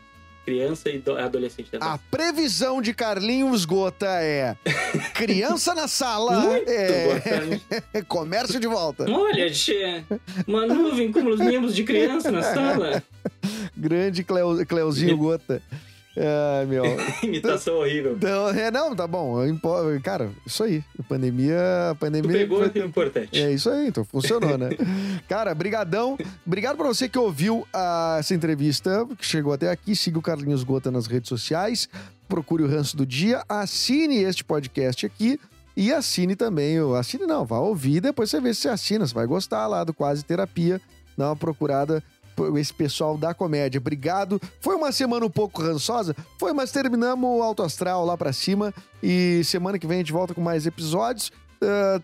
[0.50, 4.56] Criança e do- adolescente da A previsão de Carlinhos Gota é
[5.14, 7.60] criança na sala, Muito é,
[7.94, 9.08] é comércio de volta.
[9.08, 10.02] Olha, tchê,
[10.48, 13.00] uma nuvem com os membros de criança na sala.
[13.76, 15.62] Grande Cleo, Cleuzinho Gota.
[16.16, 16.84] Ai, meu.
[17.22, 18.14] Imitação horrível.
[18.16, 19.36] Então, é, não, tá bom.
[20.02, 20.82] Cara, isso aí.
[20.98, 21.90] A pandemia.
[21.90, 22.32] A Tu pandemia.
[22.32, 23.40] pegou é importante.
[23.40, 24.70] É isso aí, então funcionou, né?
[25.28, 26.18] Cara, brigadão.
[26.44, 29.94] Obrigado pra você que ouviu ah, essa entrevista, que chegou até aqui.
[29.94, 31.88] Siga o Carlinhos Gota nas redes sociais.
[32.28, 33.42] Procure o Ranço do Dia.
[33.48, 35.38] Assine este podcast aqui.
[35.76, 36.80] E assine também.
[36.80, 38.00] o- Assine não, vá ouvir.
[38.00, 39.06] Depois você vê se você assina.
[39.06, 40.80] Você vai gostar lá do Quase Terapia.
[41.16, 42.02] Dá uma procurada
[42.56, 43.78] esse pessoal da comédia.
[43.78, 44.40] Obrigado.
[44.60, 46.14] Foi uma semana um pouco rançosa?
[46.38, 48.72] Foi, mas terminamos o Alto Astral lá pra cima.
[49.02, 51.30] E semana que vem a gente volta com mais episódios.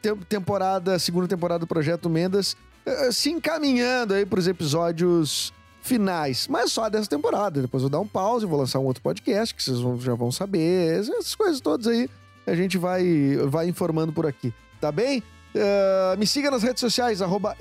[0.02, 2.54] Tem- temporada, segunda temporada do Projeto Mendas,
[2.86, 5.50] ah, se encaminhando aí pros episódios
[5.80, 6.46] finais.
[6.48, 7.62] Mas só dessa temporada.
[7.62, 10.14] Depois eu vou dar um pause, vou lançar um outro podcast que vocês vão- já
[10.14, 11.00] vão saber.
[11.00, 12.08] Essas coisas todas aí
[12.46, 14.52] a gente vai, vai informando por aqui.
[14.80, 15.22] Tá bem?
[15.56, 17.56] Ah, me siga nas redes sociais, arroba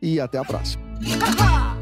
[0.00, 0.85] e até a próxima.
[1.04, 1.75] Ha ha!